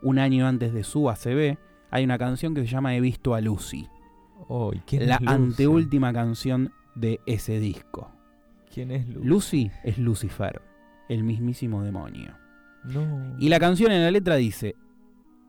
un 0.03 0.19
año 0.19 0.47
antes 0.47 0.73
de 0.73 0.85
su 0.85 1.11
ACB, 1.11 1.59
hay 1.91 2.05
una 2.05 2.19
canción 2.19 2.55
que 2.55 2.62
se 2.62 2.69
llama 2.69 2.95
He 2.95 3.00
visto 3.00 3.35
a 3.35 3.41
Lucy. 3.41 3.88
Oh, 4.49 4.73
¿y 4.73 4.79
quién 4.81 5.09
la 5.09 5.17
es 5.17 5.21
Lucy? 5.21 5.33
anteúltima 5.33 6.12
canción 6.12 6.73
de 6.99 7.21
ese 7.26 7.61
disco. 7.61 8.11
¿Quién 8.73 8.90
es 8.90 9.09
Lucy? 9.09 9.26
Lucy 9.26 9.71
es 9.85 9.99
Lucifer, 9.99 10.61
el 11.09 11.25
mismísimo 11.25 11.83
demonio. 11.83 12.35
No. 12.85 13.37
Y 13.38 13.49
la 13.49 13.59
canción 13.59 13.93
en 13.93 14.02
la 14.02 14.11
letra 14.11 14.37
dice, 14.37 14.76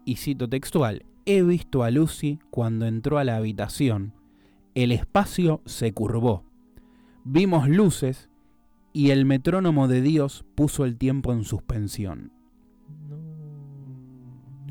y 0.06 0.16
cito 0.16 0.48
textual, 0.48 1.06
he 1.26 1.44
visto 1.44 1.84
a 1.84 1.92
Lucy 1.92 2.40
cuando 2.50 2.86
entró 2.86 3.18
a 3.18 3.24
la 3.24 3.36
habitación. 3.36 4.14
El 4.76 4.92
espacio 4.92 5.62
se 5.66 5.94
curvó. 5.94 6.44
Vimos 7.24 7.68
luces 7.70 8.30
y 8.94 9.12
el 9.12 9.26
metrónomo 9.26 9.88
de 9.88 10.02
Dios 10.02 10.46
puso 10.56 10.86
el 10.86 10.98
tiempo 10.98 11.34
en 11.34 11.44
suspensión. 11.44 12.32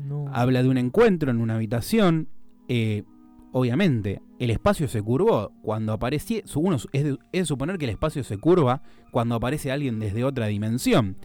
No. 0.03 0.25
Habla 0.33 0.63
de 0.63 0.69
un 0.69 0.77
encuentro 0.77 1.31
en 1.31 1.39
una 1.39 1.55
habitación. 1.55 2.27
eh, 2.67 3.03
obviamente, 3.51 4.21
el 4.39 4.49
espacio 4.49 4.87
se 4.87 5.01
curvó 5.01 5.51
cuando 5.61 5.97
Uno 6.55 6.77
es 6.91 7.17
es 7.31 7.47
suponer 7.47 7.77
que 7.77 7.85
el 7.85 7.91
espacio 7.91 8.23
se 8.23 8.37
curva 8.37 8.81
cuando 9.11 9.35
aparece 9.35 9.71
alguien 9.71 9.99
desde 9.99 10.23
otra 10.23 10.47
dimensión. 10.47 11.17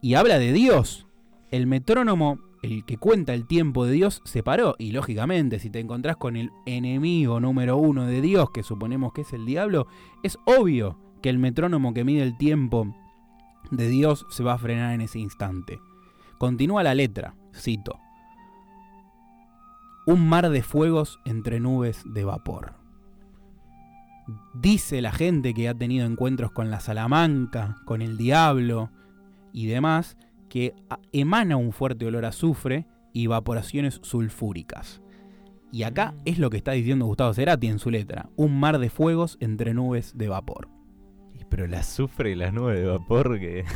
Y 0.00 0.14
habla 0.14 0.38
de 0.38 0.52
Dios. 0.52 1.06
El 1.50 1.66
metrónomo, 1.66 2.38
el 2.62 2.84
que 2.84 2.98
cuenta 2.98 3.34
el 3.34 3.46
tiempo 3.46 3.84
de 3.84 3.92
Dios, 3.92 4.20
se 4.24 4.42
paró. 4.42 4.76
Y 4.78 4.92
lógicamente, 4.92 5.58
si 5.58 5.70
te 5.70 5.80
encontrás 5.80 6.16
con 6.16 6.36
el 6.36 6.50
enemigo 6.66 7.40
número 7.40 7.76
uno 7.76 8.06
de 8.06 8.20
Dios, 8.20 8.50
que 8.50 8.62
suponemos 8.62 9.12
que 9.12 9.22
es 9.22 9.32
el 9.32 9.46
diablo, 9.46 9.86
es 10.22 10.38
obvio 10.44 10.98
que 11.22 11.30
el 11.30 11.38
metrónomo 11.38 11.94
que 11.94 12.04
mide 12.04 12.22
el 12.22 12.36
tiempo 12.36 12.94
de 13.70 13.88
Dios 13.88 14.26
se 14.30 14.42
va 14.42 14.54
a 14.54 14.58
frenar 14.58 14.94
en 14.94 15.00
ese 15.00 15.18
instante. 15.18 15.80
Continúa 16.38 16.82
la 16.82 16.94
letra, 16.94 17.34
cito. 17.54 17.98
Un 20.08 20.26
mar 20.26 20.48
de 20.48 20.62
fuegos 20.62 21.20
entre 21.26 21.60
nubes 21.60 22.02
de 22.06 22.24
vapor. 22.24 22.72
Dice 24.54 25.02
la 25.02 25.12
gente 25.12 25.52
que 25.52 25.68
ha 25.68 25.74
tenido 25.74 26.06
encuentros 26.06 26.50
con 26.50 26.70
la 26.70 26.80
Salamanca, 26.80 27.76
con 27.84 28.00
el 28.00 28.16
diablo 28.16 28.90
y 29.52 29.66
demás, 29.66 30.16
que 30.48 30.74
emana 31.12 31.58
un 31.58 31.72
fuerte 31.72 32.06
olor 32.06 32.24
a 32.24 32.28
azufre 32.28 32.86
y 33.12 33.26
evaporaciones 33.26 34.00
sulfúricas. 34.02 35.02
Y 35.72 35.82
acá 35.82 36.14
es 36.24 36.38
lo 36.38 36.48
que 36.48 36.56
está 36.56 36.72
diciendo 36.72 37.04
Gustavo 37.04 37.34
Cerati 37.34 37.66
en 37.66 37.78
su 37.78 37.90
letra, 37.90 38.30
un 38.34 38.58
mar 38.58 38.78
de 38.78 38.88
fuegos 38.88 39.36
entre 39.40 39.74
nubes 39.74 40.16
de 40.16 40.28
vapor. 40.28 40.70
Pero 41.50 41.66
el 41.66 41.74
azufre 41.74 42.30
y 42.30 42.34
las 42.34 42.54
nubes 42.54 42.78
de 42.78 42.86
vapor, 42.86 43.38
¿qué, 43.38 43.66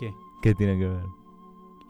¿Qué? 0.00 0.10
¿qué 0.42 0.54
tiene 0.54 0.76
que 0.76 0.88
ver? 0.88 1.17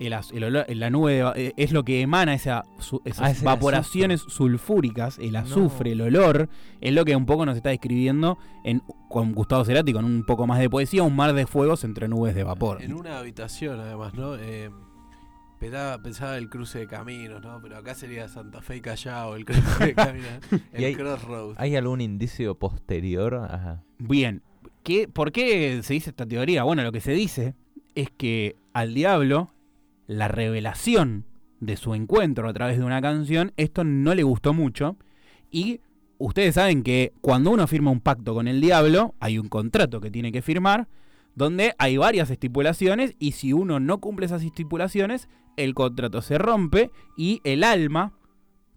El, 0.00 0.12
olor- 0.12 0.66
la 0.74 0.90
nube 0.90 1.14
de 1.14 1.32
eh, 1.48 1.52
es 1.56 1.72
lo 1.72 1.84
que 1.84 2.00
emana 2.02 2.32
esa, 2.34 2.64
su- 2.78 3.02
esas 3.04 3.38
Ah, 3.38 3.40
evaporaciones 3.42 4.20
sulfúricas, 4.20 5.18
el 5.18 5.34
azufre, 5.36 5.92
el 5.92 6.00
olor, 6.02 6.48
es 6.80 6.92
lo 6.92 7.04
que 7.04 7.16
un 7.16 7.26
poco 7.26 7.44
nos 7.46 7.56
está 7.56 7.70
describiendo 7.70 8.38
en, 8.64 8.80
con 9.08 9.32
Gustavo 9.32 9.64
Cerati, 9.64 9.92
con 9.92 10.04
un 10.04 10.24
poco 10.24 10.46
más 10.46 10.58
de 10.60 10.70
poesía, 10.70 11.02
un 11.02 11.16
mar 11.16 11.32
de 11.34 11.46
fuegos 11.46 11.82
entre 11.84 12.06
nubes 12.06 12.34
de 12.34 12.44
vapor. 12.44 12.80
En 12.82 12.94
una 12.94 13.18
habitación, 13.18 13.80
además, 13.80 14.14
¿no? 14.14 14.36
Eh, 14.36 14.70
pensaba, 15.58 16.00
pensaba 16.02 16.36
el 16.38 16.48
cruce 16.48 16.78
de 16.78 16.86
caminos, 16.86 17.42
¿no? 17.42 17.60
Pero 17.60 17.76
acá 17.78 17.94
sería 17.94 18.28
Santa 18.28 18.62
Fe 18.62 18.76
y 18.76 18.80
Callao, 18.80 19.34
el 19.34 19.44
cruce 19.44 19.86
de 19.86 19.94
caminos. 19.96 20.28
¿Y 20.72 20.76
el 20.76 20.84
hay- 20.84 20.94
crossroad. 20.94 21.54
¿Hay 21.56 21.74
algún 21.76 22.00
indicio 22.00 22.54
posterior 22.54 23.34
a 23.34 23.82
Bien, 23.98 24.42
¿qué, 24.84 25.08
¿por 25.08 25.32
qué 25.32 25.80
se 25.82 25.94
dice 25.94 26.10
esta 26.10 26.24
teoría? 26.26 26.62
Bueno, 26.62 26.82
lo 26.84 26.92
que 26.92 27.00
se 27.00 27.10
dice 27.12 27.54
es 27.96 28.10
que 28.10 28.54
al 28.72 28.94
diablo 28.94 29.50
la 30.08 30.26
revelación 30.26 31.26
de 31.60 31.76
su 31.76 31.94
encuentro 31.94 32.48
a 32.48 32.52
través 32.52 32.78
de 32.78 32.84
una 32.84 33.00
canción, 33.00 33.52
esto 33.56 33.84
no 33.84 34.14
le 34.14 34.24
gustó 34.24 34.52
mucho 34.52 34.96
y 35.50 35.80
ustedes 36.18 36.56
saben 36.56 36.82
que 36.82 37.12
cuando 37.20 37.50
uno 37.50 37.66
firma 37.68 37.92
un 37.92 38.00
pacto 38.00 38.34
con 38.34 38.48
el 38.48 38.60
diablo, 38.60 39.14
hay 39.20 39.38
un 39.38 39.48
contrato 39.48 40.00
que 40.00 40.10
tiene 40.10 40.32
que 40.32 40.42
firmar 40.42 40.88
donde 41.34 41.74
hay 41.78 41.96
varias 41.96 42.30
estipulaciones 42.30 43.14
y 43.20 43.32
si 43.32 43.52
uno 43.52 43.78
no 43.78 44.00
cumple 44.00 44.26
esas 44.26 44.42
estipulaciones, 44.42 45.28
el 45.56 45.74
contrato 45.74 46.22
se 46.22 46.38
rompe 46.38 46.90
y 47.16 47.40
el 47.44 47.62
alma 47.62 48.12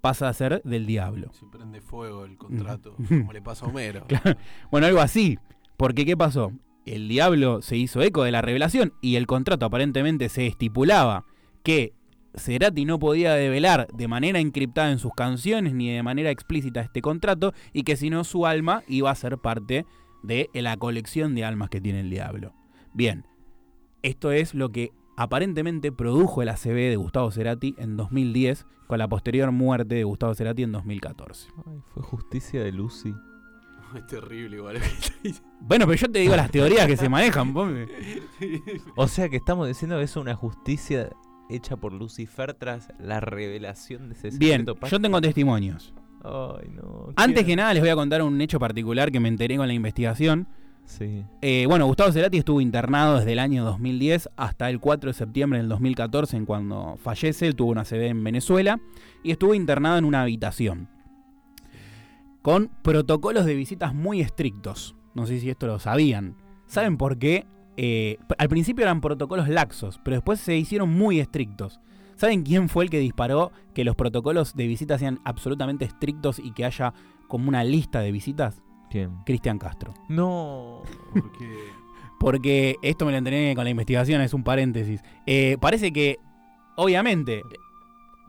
pasa 0.02 0.28
a 0.28 0.34
ser 0.34 0.62
del 0.64 0.86
diablo. 0.86 1.32
Se 1.34 1.46
prende 1.46 1.82
fuego 1.82 2.26
el 2.26 2.38
contrato, 2.38 2.96
como 3.08 3.32
le 3.32 3.42
pasa 3.42 3.66
a 3.66 3.70
Homero. 3.70 4.06
Claro. 4.08 4.38
Bueno, 4.70 4.88
algo 4.88 5.00
así. 5.00 5.40
Porque, 5.78 6.06
¿qué 6.06 6.18
pasó? 6.18 6.52
El 6.86 7.08
diablo 7.08 7.62
se 7.62 7.78
hizo 7.78 8.02
eco 8.02 8.24
de 8.24 8.32
la 8.32 8.42
revelación 8.42 8.94
y 9.02 9.16
el 9.16 9.28
contrato 9.28 9.66
aparentemente 9.66 10.30
se 10.30 10.48
estipulaba 10.48 11.26
que 11.64 11.94
Cerati 12.36 12.86
no 12.86 12.98
podía 12.98 13.34
develar 13.34 13.88
de 13.94 14.08
manera 14.08 14.40
encriptada 14.40 14.92
en 14.92 15.00
sus 15.00 15.14
canciones 15.14 15.74
ni 15.74 15.90
de 15.94 16.02
manera 16.02 16.32
explícita 16.32 16.82
este 16.82 17.02
contrato 17.02 17.54
y 17.74 17.84
que 17.84 17.98
si 17.98 18.10
no 18.10 18.24
su 18.24 18.46
alma 18.46 18.84
iba 18.88 19.12
a 19.12 19.16
ser 19.16 19.38
parte 19.38 19.86
de 20.24 20.50
la 20.54 20.78
colección 20.78 21.36
de 21.36 21.46
almas 21.46 21.70
que 21.70 21.82
tiene 21.82 22.00
el 22.00 22.10
diablo. 22.10 22.54
Bien, 22.94 23.26
esto 24.02 24.32
es 24.32 24.54
lo 24.54 24.72
que 24.72 24.92
aparentemente 25.18 25.92
produjo 25.92 26.42
el 26.42 26.50
ACB 26.50 26.90
de 26.90 26.96
Gustavo 26.96 27.32
Cerati 27.32 27.76
en 27.78 27.98
2010 27.98 28.66
con 28.88 28.98
la 28.98 29.08
posterior 29.08 29.52
muerte 29.52 29.96
de 29.96 30.04
Gustavo 30.04 30.34
Cerati 30.34 30.64
en 30.64 30.72
2014. 30.72 31.50
Ay, 31.66 31.80
fue 31.94 32.04
justicia 32.04 32.64
de 32.64 32.72
Lucy. 32.72 33.14
Es 33.96 34.08
terrible 34.08 34.58
igual. 34.58 34.80
Bueno, 35.60 35.86
pero 35.86 35.96
yo 35.96 36.12
te 36.12 36.20
digo 36.20 36.36
las 36.36 36.52
teorías 36.52 36.88
que 36.88 36.98
se 36.98 37.10
manejan. 37.10 37.54
O 38.96 39.08
sea 39.08 39.30
que 39.30 39.38
estamos 39.38 39.68
diciendo 39.68 39.98
que 39.98 40.04
es 40.04 40.16
una 40.16 40.36
justicia 40.36 41.10
hecha 41.50 41.76
por 41.76 41.94
Lucifer 41.94 42.54
tras 42.54 42.92
la 43.00 43.20
revelación 43.20 44.10
de 44.10 44.16
ese 44.16 44.38
Bien, 44.38 44.66
yo 44.66 45.00
tengo 45.00 45.22
testimonios. 45.22 45.94
Ay, 46.24 46.70
no. 46.70 47.14
Antes 47.16 47.46
que 47.46 47.56
nada 47.56 47.74
les 47.74 47.82
voy 47.82 47.90
a 47.90 47.96
contar 47.96 48.22
un 48.22 48.40
hecho 48.42 48.60
particular 48.60 49.12
que 49.12 49.20
me 49.20 49.28
enteré 49.28 49.58
con 49.58 49.68
la 49.68 49.74
investigación. 49.74 50.48
Sí. 50.86 51.24
Eh, 51.42 51.66
bueno, 51.68 51.86
Gustavo 51.86 52.12
Cerati 52.12 52.38
estuvo 52.38 52.60
internado 52.60 53.20
desde 53.20 53.34
el 53.34 53.40
año 53.40 53.64
2010 53.64 54.30
hasta 54.36 54.70
el 54.70 54.80
4 54.80 55.12
de 55.12 55.14
septiembre 55.14 55.60
del 55.60 55.70
2014, 55.70 56.38
en 56.38 56.46
cuando 56.46 56.98
fallece. 57.02 57.48
Él 57.48 57.56
tuvo 57.56 57.72
una 57.72 57.86
CD 57.86 58.08
en 58.08 58.24
Venezuela 58.24 58.80
y 59.24 59.32
estuvo 59.32 59.54
internado 59.54 59.98
en 59.98 60.06
una 60.06 60.22
habitación 60.22 60.90
con 62.42 62.70
protocolos 62.82 63.46
de 63.46 63.56
visitas 63.56 63.94
muy 63.94 64.22
estrictos. 64.22 64.96
No 65.14 65.26
sé 65.26 65.40
si 65.40 65.50
esto 65.50 65.68
lo 65.68 65.80
sabían. 65.80 66.36
¿Saben 66.68 66.98
por 66.98 67.18
qué? 67.18 67.46
Eh, 67.78 68.18
al 68.38 68.50
principio 68.50 68.84
eran 68.84 69.02
protocolos 69.02 69.48
laxos, 69.48 70.00
pero 70.04 70.16
después 70.18 70.40
se 70.40 70.56
hicieron 70.56 70.90
muy 70.90 71.20
estrictos. 71.20 71.80
¿Saben 72.16 72.44
quién 72.44 72.70
fue 72.70 72.84
el 72.84 72.90
que 72.90 73.00
disparó 73.00 73.52
que 73.74 73.84
los 73.84 73.96
protocolos 73.96 74.56
de 74.56 74.68
visitas 74.68 75.00
sean 75.00 75.20
absolutamente 75.26 75.86
estrictos 75.86 76.40
y 76.40 76.52
que 76.52 76.66
haya 76.66 76.94
como 77.28 77.50
una 77.50 77.64
lista 77.64 78.00
de 78.00 78.12
visitas? 78.12 78.62
¿Quién? 78.90 79.18
Cristian 79.26 79.58
Castro. 79.58 79.94
No. 80.10 80.84
Porque 81.14 81.46
Porque 82.22 82.76
esto 82.84 83.06
me 83.06 83.12
lo 83.12 83.18
enteré 83.18 83.56
con 83.56 83.64
la 83.64 83.72
investigación, 83.72 84.22
es 84.22 84.36
un 84.36 84.44
paréntesis. 84.44 85.02
Eh, 85.26 85.58
parece 85.60 85.92
que, 85.92 86.20
obviamente, 86.76 87.42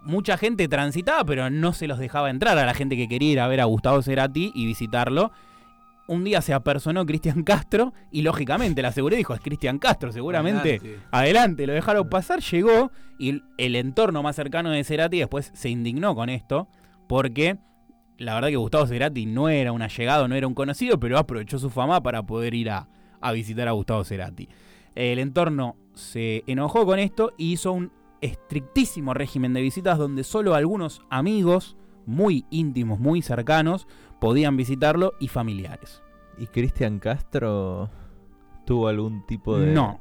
mucha 0.04 0.36
gente 0.36 0.68
transitaba, 0.68 1.24
pero 1.24 1.48
no 1.50 1.72
se 1.72 1.86
los 1.86 1.98
dejaba 1.98 2.30
entrar 2.30 2.58
a 2.58 2.66
la 2.66 2.74
gente 2.74 2.96
que 2.96 3.08
quería 3.08 3.32
ir 3.32 3.40
a 3.40 3.48
ver 3.48 3.60
a 3.60 3.64
Gustavo 3.64 4.02
Cerati 4.02 4.52
y 4.54 4.66
visitarlo. 4.66 5.32
Un 6.08 6.24
día 6.24 6.42
se 6.42 6.52
apersonó 6.52 7.06
Cristian 7.06 7.42
Castro 7.44 7.92
y, 8.10 8.22
lógicamente, 8.22 8.82
la 8.82 8.92
seguridad 8.92 9.18
dijo, 9.18 9.34
es 9.34 9.40
Cristian 9.40 9.78
Castro, 9.78 10.12
seguramente. 10.12 10.76
Adelante. 10.76 10.98
Adelante, 11.12 11.66
lo 11.66 11.72
dejaron 11.72 12.08
pasar, 12.08 12.40
llegó 12.40 12.90
y 13.18 13.30
el- 13.30 13.44
el 13.58 13.76
entorno 13.76 14.22
más 14.22 14.36
cercano 14.36 14.70
de 14.70 14.82
Cerati 14.84 15.18
después 15.18 15.50
se 15.54 15.68
indignó 15.70 16.14
con 16.14 16.28
esto, 16.28 16.68
porque 17.08 17.56
la 18.18 18.34
verdad 18.34 18.48
que 18.48 18.56
Gustavo 18.56 18.86
Cerati 18.86 19.26
no 19.26 19.48
era 19.48 19.72
un 19.72 19.82
allegado, 19.82 20.26
no 20.28 20.34
era 20.34 20.46
un 20.46 20.54
conocido, 20.54 20.98
pero 20.98 21.18
aprovechó 21.18 21.58
su 21.58 21.70
fama 21.70 22.02
para 22.02 22.22
poder 22.24 22.54
ir 22.54 22.70
a, 22.70 22.88
a 23.20 23.32
visitar 23.32 23.68
a 23.68 23.72
Gustavo 23.72 24.04
Cerati. 24.04 24.48
El 24.94 25.18
entorno 25.20 25.76
se 25.94 26.42
enojó 26.46 26.84
con 26.84 26.98
esto 26.98 27.32
y 27.38 27.52
hizo 27.52 27.72
un 27.72 27.92
estrictísimo 28.22 29.12
régimen 29.12 29.52
de 29.52 29.60
visitas 29.60 29.98
donde 29.98 30.24
solo 30.24 30.54
algunos 30.54 31.02
amigos 31.10 31.76
muy 32.06 32.46
íntimos, 32.50 32.98
muy 32.98 33.20
cercanos, 33.20 33.86
podían 34.20 34.56
visitarlo 34.56 35.12
y 35.20 35.28
familiares. 35.28 36.02
¿Y 36.38 36.46
Cristian 36.46 36.98
Castro 36.98 37.90
tuvo 38.64 38.88
algún 38.88 39.26
tipo 39.26 39.58
de.? 39.58 39.72
No. 39.72 40.00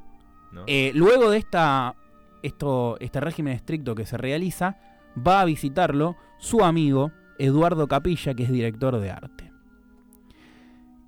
¿No? 0.52 0.64
Eh, 0.68 0.92
luego 0.94 1.30
de 1.30 1.38
esta, 1.38 1.96
esto, 2.44 2.98
este 3.00 3.20
régimen 3.20 3.54
estricto 3.54 3.96
que 3.96 4.06
se 4.06 4.18
realiza, 4.18 4.78
va 5.16 5.42
a 5.42 5.46
visitarlo 5.46 6.16
su 6.38 6.64
amigo 6.64 7.12
Eduardo 7.40 7.88
Capilla, 7.88 8.34
que 8.34 8.44
es 8.44 8.52
director 8.52 9.00
de 9.00 9.12
arte. 9.12 9.52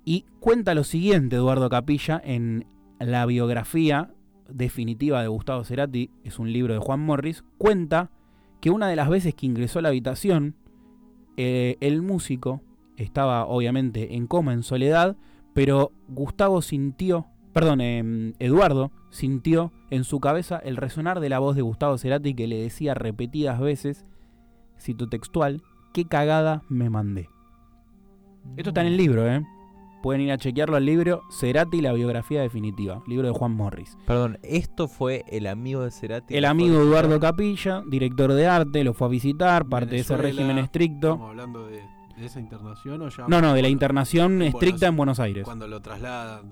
Y 0.04 0.26
cuenta 0.40 0.74
lo 0.74 0.84
siguiente 0.84 1.36
Eduardo 1.36 1.68
Capilla 1.68 2.20
en 2.24 2.66
la 2.98 3.26
biografía 3.26 4.13
definitiva 4.48 5.22
de 5.22 5.28
Gustavo 5.28 5.64
Cerati, 5.64 6.10
es 6.24 6.38
un 6.38 6.52
libro 6.52 6.74
de 6.74 6.80
Juan 6.80 7.00
Morris, 7.00 7.44
cuenta 7.58 8.10
que 8.60 8.70
una 8.70 8.88
de 8.88 8.96
las 8.96 9.08
veces 9.08 9.34
que 9.34 9.46
ingresó 9.46 9.78
a 9.78 9.82
la 9.82 9.88
habitación, 9.88 10.54
eh, 11.36 11.76
el 11.80 12.02
músico 12.02 12.62
estaba 12.96 13.46
obviamente 13.46 14.14
en 14.14 14.26
coma, 14.26 14.52
en 14.52 14.62
soledad, 14.62 15.16
pero 15.52 15.92
Gustavo 16.08 16.62
sintió, 16.62 17.26
perdón, 17.52 17.80
em, 17.80 18.34
Eduardo 18.38 18.90
sintió 19.10 19.72
en 19.90 20.04
su 20.04 20.20
cabeza 20.20 20.58
el 20.58 20.76
resonar 20.76 21.20
de 21.20 21.28
la 21.28 21.38
voz 21.38 21.56
de 21.56 21.62
Gustavo 21.62 21.98
Cerati 21.98 22.34
que 22.34 22.46
le 22.46 22.60
decía 22.60 22.94
repetidas 22.94 23.60
veces, 23.60 24.04
cito 24.78 25.08
textual, 25.08 25.62
qué 25.92 26.06
cagada 26.06 26.62
me 26.68 26.90
mandé. 26.90 27.28
Esto 28.56 28.70
está 28.70 28.82
en 28.82 28.88
el 28.88 28.96
libro, 28.96 29.28
¿eh? 29.28 29.44
Pueden 30.04 30.20
ir 30.20 30.32
a 30.32 30.36
chequearlo 30.36 30.76
al 30.76 30.84
libro 30.84 31.22
Cerati, 31.30 31.80
la 31.80 31.94
biografía 31.94 32.42
definitiva, 32.42 33.02
libro 33.06 33.26
de 33.26 33.32
Juan 33.32 33.52
Morris. 33.52 33.96
Perdón, 34.06 34.38
esto 34.42 34.86
fue 34.86 35.24
el 35.28 35.46
amigo 35.46 35.80
de 35.82 35.90
Cerati. 35.90 36.36
El 36.36 36.44
amigo 36.44 36.78
Eduardo? 36.82 37.18
Capilla, 37.18 37.82
director 37.88 38.34
de 38.34 38.46
arte, 38.46 38.84
lo 38.84 38.92
fue 38.92 39.06
a 39.06 39.10
visitar, 39.10 39.64
parte 39.66 39.94
de 39.94 40.00
ese 40.02 40.14
régimen 40.18 40.58
estricto. 40.58 41.12
¿Estamos 41.12 41.30
hablando 41.30 41.66
de, 41.66 41.80
de 42.18 42.26
esa 42.26 42.38
internación 42.38 43.00
o 43.00 43.08
ya? 43.08 43.24
No, 43.28 43.40
no, 43.40 43.54
de 43.54 43.62
la 43.62 43.68
internación 43.70 44.42
En 44.42 44.48
estricta 44.48 44.76
Buenos- 44.76 44.88
en 44.90 44.96
Buenos 44.98 45.20
Aires. 45.20 45.44
Cuando 45.44 45.66
lo 45.68 45.80
trasladan. 45.80 46.50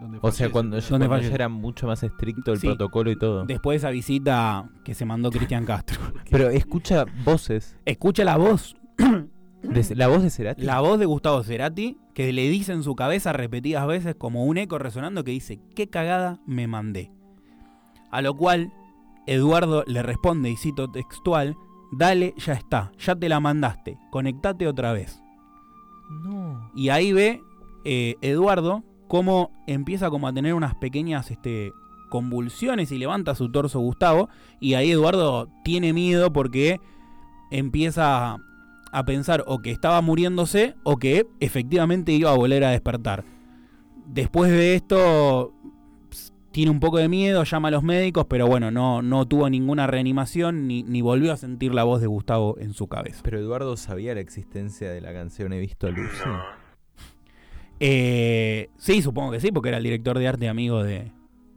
Donde 0.00 0.18
O 0.20 0.32
sea, 0.32 0.50
cuando, 0.50 0.80
¿Dónde 0.80 1.06
cuando 1.06 1.28
ya 1.28 1.34
era 1.36 1.48
mucho 1.48 1.86
más 1.86 2.02
estricto 2.02 2.50
el 2.52 2.58
Sí. 2.58 2.66
protocolo 2.66 3.12
y 3.12 3.16
todo. 3.16 3.44
Después 3.44 3.74
de 3.74 3.86
esa 3.86 3.90
visita 3.92 4.68
que 4.84 4.94
se 4.94 5.04
mandó 5.04 5.30
Cristian 5.30 5.64
Castro. 5.64 6.00
Pero 6.32 6.50
escucha 6.50 7.04
voces. 7.24 7.76
Escucha 7.84 8.24
la 8.24 8.36
voz, 8.36 8.74
de- 9.62 9.94
la 9.94 10.08
voz 10.08 10.24
de 10.24 10.30
Cerati. 10.30 10.62
la 10.62 10.80
voz 10.80 10.98
de 10.98 11.06
Gustavo 11.06 11.44
Cerati, 11.44 11.96
que 12.14 12.32
le 12.32 12.48
dice 12.48 12.72
en 12.72 12.82
su 12.82 12.94
cabeza 12.94 13.32
repetidas 13.32 13.86
veces 13.86 14.14
como 14.14 14.44
un 14.44 14.58
eco 14.58 14.78
resonando 14.78 15.24
que 15.24 15.30
dice, 15.30 15.60
qué 15.74 15.88
cagada 15.88 16.40
me 16.46 16.66
mandé. 16.66 17.10
A 18.10 18.20
lo 18.20 18.34
cual 18.34 18.72
Eduardo 19.26 19.84
le 19.86 20.02
responde, 20.02 20.50
y 20.50 20.56
cito 20.56 20.90
textual, 20.90 21.56
dale, 21.92 22.34
ya 22.36 22.52
está, 22.52 22.92
ya 22.98 23.14
te 23.16 23.28
la 23.28 23.40
mandaste, 23.40 23.98
conectate 24.10 24.66
otra 24.66 24.92
vez. 24.92 25.22
No. 26.10 26.70
Y 26.74 26.90
ahí 26.90 27.12
ve 27.12 27.40
eh, 27.84 28.16
Eduardo 28.20 28.84
cómo 29.08 29.50
empieza 29.66 30.10
como 30.10 30.28
a 30.28 30.32
tener 30.32 30.54
unas 30.54 30.74
pequeñas 30.74 31.30
este, 31.30 31.72
convulsiones 32.08 32.92
y 32.92 32.98
levanta 32.98 33.34
su 33.34 33.50
torso 33.50 33.80
Gustavo. 33.80 34.28
Y 34.60 34.74
ahí 34.74 34.90
Eduardo 34.90 35.48
tiene 35.64 35.92
miedo 35.92 36.32
porque 36.32 36.80
empieza 37.50 38.38
a 38.92 39.04
pensar 39.04 39.42
o 39.46 39.60
que 39.60 39.70
estaba 39.70 40.00
muriéndose 40.02 40.76
o 40.84 40.98
que 40.98 41.26
efectivamente 41.40 42.12
iba 42.12 42.30
a 42.30 42.36
volver 42.36 42.62
a 42.64 42.70
despertar. 42.70 43.24
Después 44.06 44.50
de 44.50 44.74
esto 44.74 45.54
tiene 46.52 46.70
un 46.70 46.80
poco 46.80 46.98
de 46.98 47.08
miedo, 47.08 47.42
llama 47.44 47.68
a 47.68 47.70
los 47.70 47.82
médicos, 47.82 48.26
pero 48.28 48.46
bueno, 48.46 48.70
no, 48.70 49.00
no 49.00 49.26
tuvo 49.26 49.48
ninguna 49.48 49.86
reanimación 49.86 50.68
ni, 50.68 50.82
ni 50.82 51.00
volvió 51.00 51.32
a 51.32 51.36
sentir 51.36 51.74
la 51.74 51.84
voz 51.84 52.02
de 52.02 52.06
Gustavo 52.06 52.56
en 52.58 52.74
su 52.74 52.86
cabeza. 52.86 53.20
Pero 53.24 53.38
Eduardo 53.38 53.76
sabía 53.78 54.14
la 54.14 54.20
existencia 54.20 54.90
de 54.90 55.00
la 55.00 55.12
canción 55.12 55.52
He 55.54 55.58
visto 55.58 55.86
a 55.86 55.90
Lucy. 55.90 56.28
Eh, 57.80 58.68
sí, 58.76 59.02
supongo 59.02 59.32
que 59.32 59.40
sí, 59.40 59.50
porque 59.50 59.70
era 59.70 59.78
el 59.78 59.84
director 59.84 60.16
de 60.16 60.28
arte 60.28 60.48
amigo 60.48 60.84
de. 60.84 61.10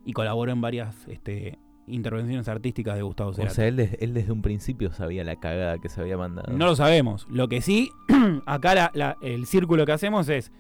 y 0.05 0.13
colaboró 0.13 0.51
en 0.51 0.61
varias 0.61 0.95
este, 1.07 1.59
intervenciones 1.87 2.47
artísticas 2.47 2.95
de 2.95 3.01
Gustavo 3.03 3.29
O 3.29 3.33
Cerati. 3.33 3.55
sea, 3.55 3.67
él, 3.67 3.75
des- 3.75 3.97
él 3.99 4.13
desde 4.13 4.31
un 4.31 4.41
principio 4.41 4.91
sabía 4.91 5.23
la 5.23 5.35
cagada 5.35 5.77
que 5.79 5.89
se 5.89 6.01
había 6.01 6.17
mandado. 6.17 6.51
no 6.57 6.65
lo 6.65 6.75
sabemos. 6.75 7.27
Lo 7.29 7.47
que 7.47 7.61
sí, 7.61 7.91
acá 8.45 8.73
la- 8.75 8.91
la- 8.93 9.17
el 9.21 9.45
círculo 9.45 9.85
que 9.85 9.91
hacemos 9.91 10.29
es. 10.29 10.51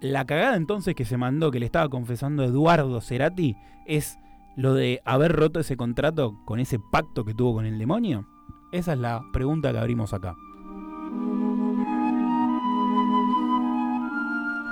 La 0.00 0.26
cagada 0.26 0.56
entonces 0.56 0.94
que 0.94 1.04
se 1.06 1.16
mandó, 1.16 1.50
que 1.50 1.60
le 1.60 1.66
estaba 1.66 1.88
confesando 1.88 2.44
Eduardo 2.44 3.00
Cerati, 3.00 3.56
es 3.86 4.18
lo 4.56 4.74
de 4.74 5.00
haber 5.04 5.32
roto 5.32 5.60
ese 5.60 5.76
contrato 5.76 6.36
con 6.44 6.60
ese 6.60 6.78
pacto 6.78 7.24
que 7.24 7.32
tuvo 7.34 7.54
con 7.54 7.64
el 7.66 7.78
demonio. 7.78 8.26
Esa 8.72 8.92
es 8.92 8.98
la 8.98 9.22
pregunta 9.32 9.72
que 9.72 9.78
abrimos 9.78 10.12
acá. 10.12 10.34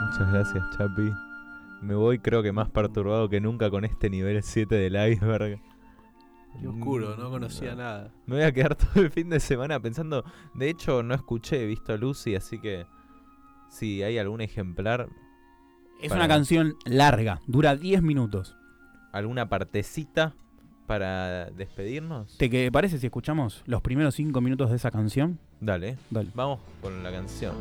Muchas 0.04 0.32
gracias, 0.32 0.62
Chapi. 0.76 1.10
Me 1.80 1.94
voy 1.94 2.18
creo 2.18 2.42
que 2.42 2.52
más 2.52 2.68
perturbado 2.68 3.28
que 3.28 3.40
nunca 3.40 3.70
con 3.70 3.84
este 3.84 4.10
nivel 4.10 4.42
7 4.42 4.74
del 4.74 5.12
iceberg. 5.12 5.60
Qué 6.60 6.68
oscuro, 6.68 7.16
no 7.16 7.30
conocía 7.30 7.74
nada. 7.74 8.10
Me 8.26 8.36
voy 8.36 8.44
a 8.44 8.52
quedar 8.52 8.74
todo 8.76 9.02
el 9.02 9.10
fin 9.10 9.30
de 9.30 9.40
semana 9.40 9.80
pensando. 9.80 10.24
De 10.54 10.68
hecho, 10.70 11.02
no 11.02 11.14
escuché 11.14 11.62
He 11.62 11.66
visto 11.66 11.92
a 11.92 11.96
Lucy, 11.96 12.34
así 12.36 12.58
que 12.60 12.86
si 13.70 14.02
hay 14.02 14.18
algún 14.18 14.40
ejemplar, 14.40 15.08
Es 16.00 16.08
Para- 16.08 16.20
una 16.24 16.28
canción 16.28 16.74
larga, 16.84 17.40
dura 17.46 17.76
10 17.76 18.02
minutos. 18.02 18.56
alguna 19.12 19.48
partecita 19.48 20.34
para 20.86 21.50
despedirnos. 21.50 22.36
¿Te 22.38 22.48
que- 22.50 22.70
parece 22.72 22.98
si 22.98 23.06
escuchamos 23.06 23.62
los 23.66 23.80
primeros 23.82 24.14
5 24.16 24.40
minutos 24.40 24.70
de 24.70 24.76
esa 24.76 24.90
canción? 24.90 25.38
Dale, 25.60 25.96
Dale. 26.10 26.30
vamos 26.34 26.58
con 26.80 27.02
la 27.04 27.12
canción. 27.12 27.54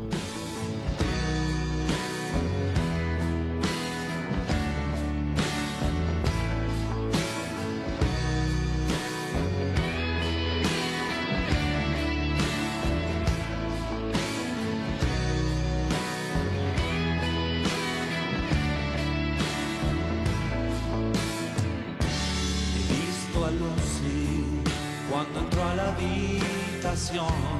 Habitación. 27.10 27.51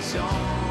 笑 0.00 0.69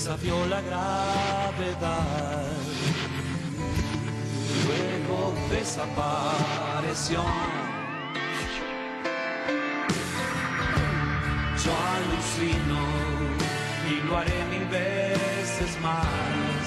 desafió 0.00 0.46
la 0.46 0.62
gravedad. 0.62 2.46
Luego 4.64 5.34
desapareció. 5.50 7.22
Yo 11.62 11.72
alucino 11.98 12.80
y 13.90 14.08
lo 14.08 14.16
haré 14.16 14.44
mil 14.46 14.66
veces 14.68 15.78
más. 15.82 16.59